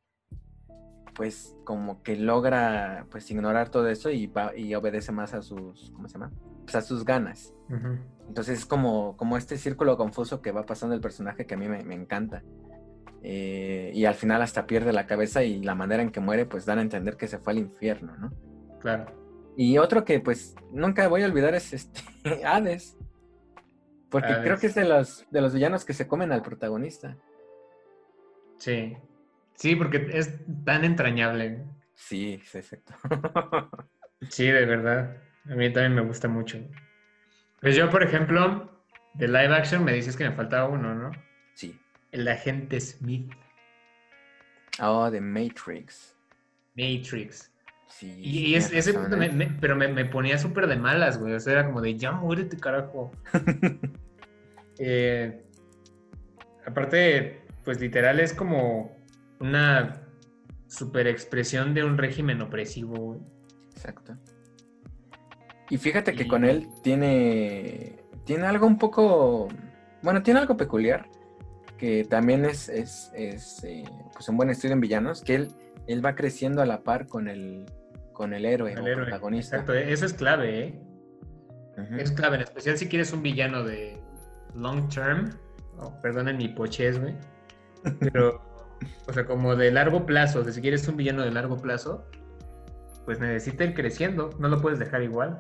pues 1.15 1.57
como 1.65 2.03
que 2.03 2.17
logra 2.17 3.07
pues 3.11 3.31
ignorar 3.31 3.69
todo 3.71 3.89
eso 3.89 4.11
y, 4.11 4.27
va, 4.27 4.57
y 4.57 4.75
obedece 4.75 5.13
más 5.13 5.35
a 5.35 5.43
sus, 5.43 5.91
¿cómo 5.95 6.09
se 6.09 6.15
llama? 6.15 6.33
Pues 6.65 6.75
a 6.75 6.81
sus 6.83 7.05
ganas. 7.05 7.55
Uh 7.69 7.75
-huh. 7.75 7.99
Entonces 8.29 8.61
es 8.61 8.67
como, 8.67 9.17
como 9.17 9.37
este 9.37 9.59
círculo 9.59 9.97
confuso 9.97 10.41
que 10.41 10.53
va 10.53 10.65
pasando 10.65 10.95
el 10.95 11.01
personaje 11.01 11.47
que 11.47 11.55
a 11.55 11.57
mí 11.57 11.69
me, 11.69 11.83
me 11.85 11.95
encanta. 11.95 12.43
Eh, 13.23 13.93
y 13.95 14.05
al 14.05 14.15
final 14.15 14.43
hasta 14.43 14.67
pierde 14.67 14.93
la 14.93 15.07
cabeza 15.07 15.45
y 15.45 15.63
la 15.63 15.75
manera 15.75 16.03
en 16.03 16.11
que 16.11 16.21
muere 16.21 16.45
pues 16.45 16.67
dan 16.67 16.79
a 16.79 16.83
entender 16.83 17.17
que 17.17 17.29
se 17.29 17.39
fue 17.39 17.53
al 17.53 17.59
infierno, 17.59 18.17
¿no? 18.17 18.33
Claro. 18.81 19.07
Y 19.57 19.79
otro 19.79 20.05
que 20.05 20.19
pues 20.21 20.57
nunca 20.73 21.07
voy 21.09 21.23
a 21.23 21.27
olvidar 21.27 21.55
es 21.55 21.73
este 21.73 22.01
Hades. 22.45 22.99
Porque 24.11 24.29
Hades. 24.33 24.45
creo 24.45 24.59
que 24.59 24.67
es 24.67 24.75
de 24.75 24.85
los, 24.85 25.27
de 25.31 25.41
los 25.41 25.55
villanos 25.55 25.85
que 25.85 25.93
se 25.93 26.09
comen 26.09 26.33
al 26.33 26.43
protagonista. 26.43 27.17
Sí. 28.57 28.97
Sí, 29.63 29.77
porque 29.77 30.09
es 30.13 30.41
tan 30.65 30.85
entrañable. 30.85 31.63
Sí, 31.95 32.43
sí, 32.45 32.59
exacto. 32.59 32.95
sí, 34.29 34.47
de 34.47 34.67
verdad. 34.67 35.17
A 35.49 35.55
mí 35.55 35.73
también 35.73 35.95
me 35.95 36.01
gusta 36.01 36.27
mucho. 36.27 36.59
Pues 37.61 37.77
yo, 37.77 37.89
por 37.89 38.03
ejemplo, 38.03 38.85
de 39.15 39.29
live 39.29 39.55
action 39.55 39.85
me 39.85 39.93
dices 39.93 40.17
que 40.17 40.29
me 40.29 40.35
faltaba 40.35 40.69
uno, 40.69 40.97
¿no? 40.97 41.13
Sí. 41.55 41.79
El 42.11 42.27
agente 42.27 42.81
Smith. 42.81 43.33
Oh, 44.81 45.09
de 45.13 45.21
Matrix. 45.21 46.17
Matrix. 46.75 47.53
Sí. 47.87 48.19
Y 48.19 48.57
es, 48.57 48.73
ese, 48.73 48.99
me, 48.99 49.29
me, 49.29 49.47
pero 49.61 49.77
me, 49.77 49.87
me 49.87 50.07
ponía 50.07 50.39
súper 50.39 50.67
de 50.67 50.75
malas, 50.75 51.21
güey. 51.21 51.35
O 51.35 51.39
sea, 51.39 51.53
era 51.53 51.67
como 51.67 51.81
de 51.81 51.97
ya 51.97 52.11
muérete, 52.11 52.59
carajo. 52.59 53.13
eh, 54.81 55.41
aparte, 56.67 57.43
pues 57.65 57.81
literal 57.81 58.19
es 58.19 58.35
como 58.35 59.01
una 59.43 60.01
super 60.69 61.07
expresión 61.07 61.75
de 61.75 61.85
un 61.85 61.99
régimen 61.99 62.41
opresivo, 62.41 62.95
güey. 62.97 63.21
Exacto. 63.73 64.17
Y 65.69 65.77
fíjate 65.79 66.15
que 66.15 66.25
y... 66.25 66.29
con 66.29 66.45
él 66.45 66.69
tiene. 66.83 67.99
Tiene 68.25 68.47
algo 68.47 68.67
un 68.67 68.79
poco. 68.79 69.49
Bueno, 70.03 70.23
tiene 70.23 70.41
algo 70.41 70.57
peculiar. 70.57 71.09
Que 71.77 72.05
también 72.05 72.45
es, 72.45 72.69
es, 72.69 73.11
es 73.15 73.65
eh, 73.65 73.85
pues 74.13 74.29
un 74.29 74.37
buen 74.37 74.51
estudio 74.51 74.75
en 74.75 74.81
villanos. 74.81 75.23
Que 75.23 75.35
él, 75.35 75.49
él 75.89 76.05
va 76.05 76.15
creciendo 76.15 76.63
a 76.63 76.67
la 76.67 76.83
par 76.83 77.07
con 77.09 77.27
el, 77.29 77.67
con 78.13 78.33
el 78.33 78.45
héroe 78.45 78.73
el 78.73 78.79
o 78.79 78.87
héroe. 78.87 79.05
protagonista. 79.07 79.57
Exacto, 79.57 79.75
eso 79.75 80.07
es 80.07 80.13
clave, 80.15 80.61
¿eh? 80.61 80.81
Uh 81.77 81.81
-huh. 81.81 82.01
Es 82.01 82.13
clave, 82.13 82.37
en 82.37 82.43
especial 82.43 82.79
si 82.79 82.87
quieres 82.89 83.13
un 83.13 83.23
villano 83.23 83.65
de 83.65 83.99
long 84.55 84.89
term. 84.89 85.31
Oh, 85.79 85.93
perdonen 86.01 86.37
mi 86.37 86.49
pochez, 86.49 87.01
güey. 87.01 87.15
Pero, 87.99 88.41
o 89.07 89.13
sea, 89.13 89.25
como 89.25 89.57
de 89.57 89.71
largo 89.71 90.07
plazo, 90.07 90.43
de 90.43 90.53
si 90.53 90.61
quieres 90.61 90.87
un 90.89 90.97
villano 90.97 91.23
de 91.23 91.31
largo 91.31 91.57
plazo, 91.57 92.07
pues 93.05 93.19
necesita 93.21 93.65
ir 93.65 93.75
creciendo, 93.75 94.31
no 94.39 94.49
lo 94.49 94.61
puedes 94.61 94.79
dejar 94.79 95.03
igual. 95.03 95.39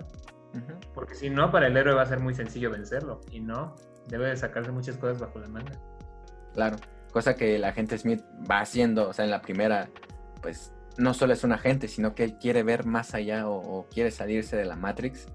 Uh 0.54 0.58
-huh. 0.58 0.92
Porque 0.94 1.14
si 1.14 1.30
no, 1.30 1.50
para 1.50 1.68
el 1.68 1.76
héroe 1.76 1.94
va 1.94 2.02
a 2.02 2.06
ser 2.06 2.20
muy 2.20 2.34
sencillo 2.34 2.70
vencerlo. 2.70 3.20
Y 3.30 3.40
no, 3.40 3.74
debe 4.08 4.28
de 4.28 4.36
sacarse 4.36 4.70
muchas 4.70 4.96
cosas 4.96 5.20
bajo 5.20 5.38
la 5.38 5.48
manga. 5.48 5.72
Claro, 6.54 6.76
cosa 7.12 7.34
que 7.34 7.56
el 7.56 7.64
agente 7.64 7.96
Smith 7.96 8.22
va 8.50 8.60
haciendo, 8.60 9.08
o 9.08 9.12
sea, 9.12 9.24
en 9.24 9.30
la 9.30 9.40
primera, 9.40 9.88
pues 10.42 10.72
no 10.98 11.14
solo 11.14 11.32
es 11.32 11.44
un 11.44 11.52
agente, 11.52 11.88
sino 11.88 12.14
que 12.14 12.24
él 12.24 12.36
quiere 12.38 12.62
ver 12.62 12.84
más 12.84 13.14
allá 13.14 13.48
o, 13.48 13.56
o, 13.56 13.86
quiere 13.88 14.10
salirse 14.10 14.56
de 14.56 14.64
la 14.64 14.76
Matrix. 14.76 15.26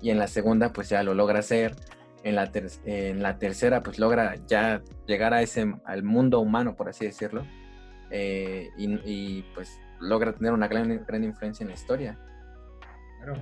Y 0.00 0.10
en 0.10 0.18
la 0.18 0.28
segunda, 0.28 0.72
pues 0.72 0.88
ya 0.88 1.02
lo 1.02 1.14
logra 1.14 1.40
hacer. 1.40 1.74
En 2.22 2.34
la, 2.34 2.52
ter 2.52 2.66
en 2.84 3.22
la 3.22 3.38
tercera, 3.38 3.82
pues 3.82 3.98
logra 3.98 4.34
ya 4.46 4.82
llegar 5.06 5.32
a 5.32 5.40
ese, 5.40 5.74
al 5.86 6.02
mundo 6.02 6.40
humano, 6.40 6.76
por 6.76 6.88
así 6.88 7.06
decirlo. 7.06 7.46
Eh, 8.10 8.68
y, 8.76 8.92
y, 9.04 9.42
pues 9.54 9.80
logra 10.00 10.32
tener 10.32 10.52
una 10.52 10.68
gran, 10.68 11.04
gran 11.06 11.24
influencia 11.24 11.64
en 11.64 11.68
la 11.68 11.74
historia. 11.74 12.18
Claro. 13.18 13.40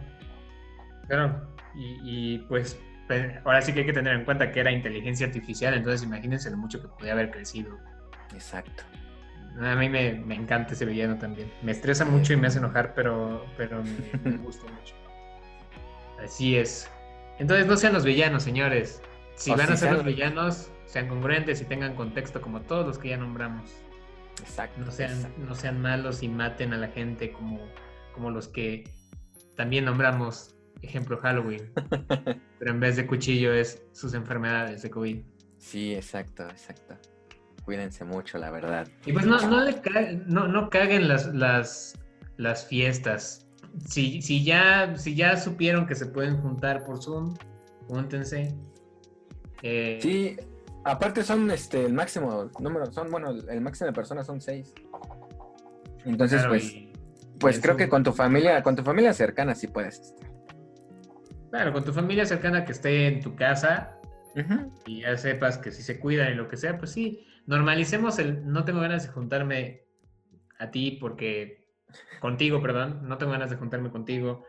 Claro. 1.08 1.48
Y, 1.74 2.00
y, 2.04 2.38
pues 2.48 2.78
ahora 3.44 3.62
sí 3.62 3.72
que 3.72 3.80
hay 3.80 3.86
que 3.86 3.92
tener 3.92 4.14
en 4.14 4.24
cuenta 4.24 4.50
que 4.50 4.60
era 4.60 4.70
inteligencia 4.70 5.26
artificial, 5.26 5.74
entonces 5.74 6.02
imagínense 6.02 6.50
lo 6.50 6.58
mucho 6.58 6.80
que 6.80 6.88
podía 6.88 7.12
haber 7.12 7.30
crecido. 7.30 7.78
Exacto. 8.34 8.82
A 9.60 9.74
mí 9.74 9.88
me, 9.88 10.12
me, 10.12 10.34
encanta 10.34 10.74
ese 10.74 10.84
villano 10.84 11.18
también. 11.18 11.50
Me 11.62 11.72
estresa 11.72 12.04
mucho 12.04 12.32
y 12.32 12.36
me 12.36 12.46
hace 12.46 12.58
enojar, 12.58 12.94
pero, 12.94 13.44
pero 13.56 13.82
me, 13.82 14.30
me 14.30 14.36
gusta 14.36 14.70
mucho. 14.72 14.94
Así 16.22 16.56
es. 16.56 16.88
Entonces 17.38 17.66
no 17.66 17.76
sean 17.76 17.92
los 17.92 18.04
villanos, 18.04 18.42
señores. 18.42 19.02
Si 19.34 19.50
o 19.50 19.56
van 19.56 19.72
a 19.72 19.76
ser 19.76 19.92
los 19.92 20.04
villanos, 20.04 20.70
sean 20.86 21.08
congruentes 21.08 21.60
y 21.60 21.64
tengan 21.64 21.94
contexto 21.94 22.40
como 22.40 22.62
todos 22.62 22.86
los 22.86 22.98
que 22.98 23.10
ya 23.10 23.16
nombramos. 23.16 23.70
Exacto. 24.40 24.80
No 24.84 24.90
sean, 24.90 25.12
exacto. 25.12 25.40
No 25.46 25.54
sean 25.54 25.80
malos 25.80 26.22
y 26.22 26.28
maten 26.28 26.72
a 26.72 26.76
la 26.76 26.88
gente 26.88 27.32
como, 27.32 27.60
como 28.14 28.30
los 28.30 28.48
que 28.48 28.84
también 29.56 29.84
nombramos. 29.84 30.54
Ejemplo 30.80 31.18
Halloween. 31.18 31.72
pero 32.58 32.70
en 32.70 32.78
vez 32.78 32.96
de 32.96 33.06
cuchillo 33.06 33.52
es 33.52 33.82
sus 33.92 34.14
enfermedades 34.14 34.82
de 34.82 34.90
COVID. 34.90 35.22
Sí, 35.58 35.92
exacto, 35.94 36.44
exacto 36.48 36.96
cuídense 37.68 38.02
mucho, 38.02 38.38
la 38.38 38.50
verdad. 38.50 38.88
Y 39.04 39.12
pues 39.12 39.26
no, 39.26 39.38
no, 39.46 39.62
le 39.62 39.78
ca 39.82 40.12
no, 40.26 40.48
no 40.48 40.70
caguen 40.70 41.06
las, 41.06 41.34
las, 41.34 41.98
las 42.38 42.64
fiestas. 42.64 43.46
Si, 43.86 44.22
si, 44.22 44.44
ya, 44.44 44.96
si 44.96 45.14
ya 45.14 45.36
supieron 45.36 45.86
que 45.86 45.94
se 45.94 46.06
pueden 46.06 46.40
juntar 46.40 46.84
por 46.84 47.02
Zoom, 47.02 47.34
júntense. 47.86 48.54
Eh, 49.62 49.98
sí, 50.00 50.36
aparte 50.84 51.22
son 51.22 51.50
este 51.50 51.84
el 51.84 51.92
máximo 51.92 52.50
número, 52.60 52.90
son 52.92 53.10
bueno, 53.10 53.30
el 53.30 53.60
máximo 53.60 53.86
de 53.86 53.92
personas 53.92 54.26
son 54.26 54.40
seis. 54.40 54.72
Entonces, 56.04 56.38
claro, 56.38 56.50
pues, 56.50 56.72
y, 56.72 56.92
pues 57.38 57.58
y 57.58 57.60
creo 57.60 57.76
que 57.76 57.88
con 57.88 58.02
tu 58.02 58.12
familia, 58.12 58.62
con 58.62 58.76
tu 58.76 58.82
familia 58.82 59.12
cercana 59.12 59.54
sí 59.54 59.66
puedes 59.66 60.00
estar. 60.00 60.28
Claro, 61.50 61.72
con 61.72 61.84
tu 61.84 61.92
familia 61.92 62.26
cercana 62.26 62.64
que 62.64 62.72
esté 62.72 63.06
en 63.06 63.20
tu 63.20 63.34
casa 63.34 63.98
uh 64.36 64.40
-huh. 64.40 64.70
y 64.86 65.00
ya 65.00 65.16
sepas 65.16 65.58
que 65.58 65.72
si 65.72 65.82
se 65.82 65.98
cuidan 65.98 66.32
y 66.32 66.34
lo 66.34 66.48
que 66.48 66.56
sea, 66.56 66.78
pues 66.78 66.92
sí, 66.92 67.26
normalicemos 67.46 68.18
el 68.18 68.46
no 68.46 68.64
tengo 68.64 68.80
ganas 68.80 69.04
de 69.04 69.12
juntarme 69.12 69.82
a 70.58 70.70
ti 70.70 70.98
porque 71.00 71.57
contigo, 72.20 72.60
perdón, 72.62 73.00
no 73.08 73.18
tengo 73.18 73.32
ganas 73.32 73.50
de 73.50 73.56
juntarme 73.56 73.90
contigo 73.90 74.44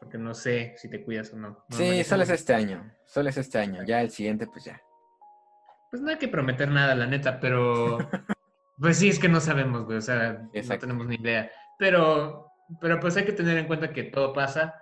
porque 0.00 0.18
no 0.18 0.34
sé 0.34 0.74
si 0.76 0.88
te 0.88 1.02
cuidas 1.02 1.32
o 1.32 1.36
no. 1.36 1.48
no 1.68 1.76
sí, 1.76 2.04
solo 2.04 2.22
es 2.22 2.30
este 2.30 2.54
año, 2.54 2.92
solo 3.06 3.28
es 3.28 3.36
este 3.36 3.58
año, 3.58 3.82
ya 3.84 4.00
el 4.02 4.10
siguiente 4.10 4.46
pues 4.46 4.64
ya. 4.64 4.80
Pues 5.90 6.02
no 6.02 6.10
hay 6.10 6.18
que 6.18 6.28
prometer 6.28 6.68
nada, 6.68 6.94
la 6.94 7.06
neta, 7.06 7.40
pero 7.40 7.98
pues 8.78 8.98
sí, 8.98 9.08
es 9.08 9.18
que 9.18 9.28
no 9.28 9.40
sabemos, 9.40 9.84
güey, 9.84 9.98
o 9.98 10.02
sea, 10.02 10.48
no 10.52 10.78
tenemos 10.78 11.06
ni 11.06 11.16
idea. 11.16 11.50
Pero, 11.78 12.52
pero 12.80 13.00
pues 13.00 13.16
hay 13.16 13.24
que 13.24 13.32
tener 13.32 13.56
en 13.58 13.66
cuenta 13.66 13.92
que 13.92 14.04
todo 14.04 14.32
pasa, 14.32 14.74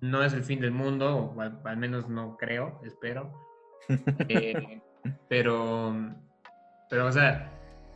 no 0.00 0.22
es 0.24 0.32
el 0.32 0.44
fin 0.44 0.60
del 0.60 0.72
mundo, 0.72 1.34
o 1.36 1.40
al, 1.40 1.76
menos 1.76 2.08
no 2.08 2.36
creo, 2.36 2.80
espero. 2.84 3.32
Eh, 4.28 4.80
pero, 5.28 5.92
pero, 6.88 7.06
o 7.06 7.12
sea, 7.12 7.50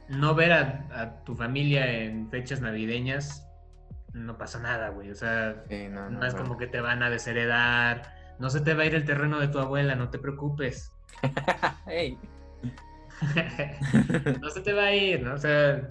no 0.08 0.34
ver 0.34 0.52
a, 0.52 1.22
tu 1.24 1.34
familia 1.34 2.02
en 2.02 2.30
fechas 2.30 2.60
navideñas 2.60 3.46
no 4.12 4.38
pasa 4.38 4.58
nada, 4.60 4.88
güey. 4.88 5.10
O 5.10 5.14
sea, 5.14 5.64
no, 5.90 6.26
es 6.26 6.34
como 6.34 6.56
que 6.56 6.66
te 6.66 6.80
van 6.80 7.02
a 7.02 7.10
desheredar, 7.10 8.14
no 8.38 8.50
se 8.50 8.60
te 8.60 8.74
va 8.74 8.82
a 8.82 8.86
ir 8.86 8.94
el 8.94 9.04
terreno 9.04 9.38
de 9.38 9.48
tu 9.48 9.58
abuela, 9.58 9.94
no 9.94 10.08
te 10.10 10.18
preocupes. 10.18 10.92
no 14.40 14.50
se 14.50 14.60
te 14.60 14.72
va 14.72 14.84
a 14.84 14.94
ir, 14.94 15.22
¿no? 15.22 15.34
O 15.34 15.38
sea, 15.38 15.86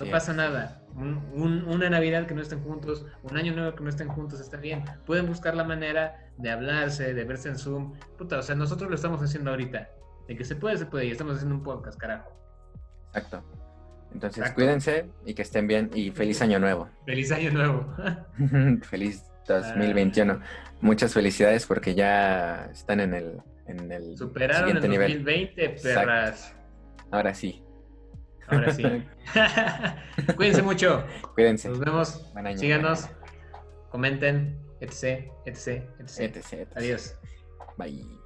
no 0.00 0.10
pasa 0.10 0.32
nada. 0.32 0.82
una 0.94 1.90
Navidad 1.90 2.26
que 2.26 2.34
no 2.34 2.42
estén 2.42 2.62
juntos, 2.62 3.06
un 3.22 3.36
año 3.36 3.54
nuevo 3.54 3.74
que 3.74 3.82
no 3.82 3.90
estén 3.90 4.08
juntos, 4.08 4.40
está 4.40 4.56
bien. 4.56 4.84
Pueden 5.06 5.26
buscar 5.26 5.54
la 5.56 5.64
manera 5.64 6.30
de 6.36 6.50
hablarse, 6.50 7.14
de 7.14 7.24
verse 7.24 7.48
en 7.48 7.58
Zoom. 7.58 7.94
Puta, 8.16 8.38
o 8.38 8.42
sea, 8.42 8.54
nosotros 8.54 8.88
lo 8.88 8.96
estamos 8.96 9.22
haciendo 9.22 9.50
ahorita. 9.50 9.88
De 10.26 10.36
que 10.36 10.44
se 10.44 10.56
puede, 10.56 10.76
se 10.76 10.86
puede. 10.86 11.06
Y 11.06 11.10
estamos 11.10 11.36
haciendo 11.36 11.54
un 11.56 11.62
podcast, 11.62 11.98
carajo. 11.98 12.30
Exacto. 13.18 13.44
Entonces, 14.12 14.50
cuídense 14.52 15.06
y 15.26 15.34
que 15.34 15.42
estén 15.42 15.66
bien. 15.66 15.90
Y 15.94 16.10
feliz 16.10 16.40
año 16.42 16.58
nuevo. 16.58 16.88
Feliz 17.06 17.30
año 17.32 17.50
nuevo. 17.50 17.94
feliz 18.82 19.22
2021. 19.46 20.40
Muchas 20.80 21.12
felicidades 21.12 21.66
porque 21.66 21.94
ya 21.94 22.68
están 22.72 23.00
en 23.00 23.14
el, 23.14 23.42
en 23.66 23.90
el 23.90 24.16
Superaron 24.16 24.76
el 24.76 24.80
2020, 24.80 25.68
perras. 25.82 26.54
Ahora 27.10 27.34
sí. 27.34 27.62
Ahora 28.46 28.72
sí. 28.72 28.82
Cuídense 30.36 30.62
mucho. 30.62 31.04
Cuídense. 31.34 31.68
Nos 31.68 31.80
vemos. 31.80 32.32
Síganos. 32.56 33.08
Comenten, 33.90 34.58
etc, 34.80 35.30
etc, 35.46 35.84
etc. 35.98 36.36
etc. 36.36 36.68
Adiós. 36.76 37.14
Bye. 37.76 38.17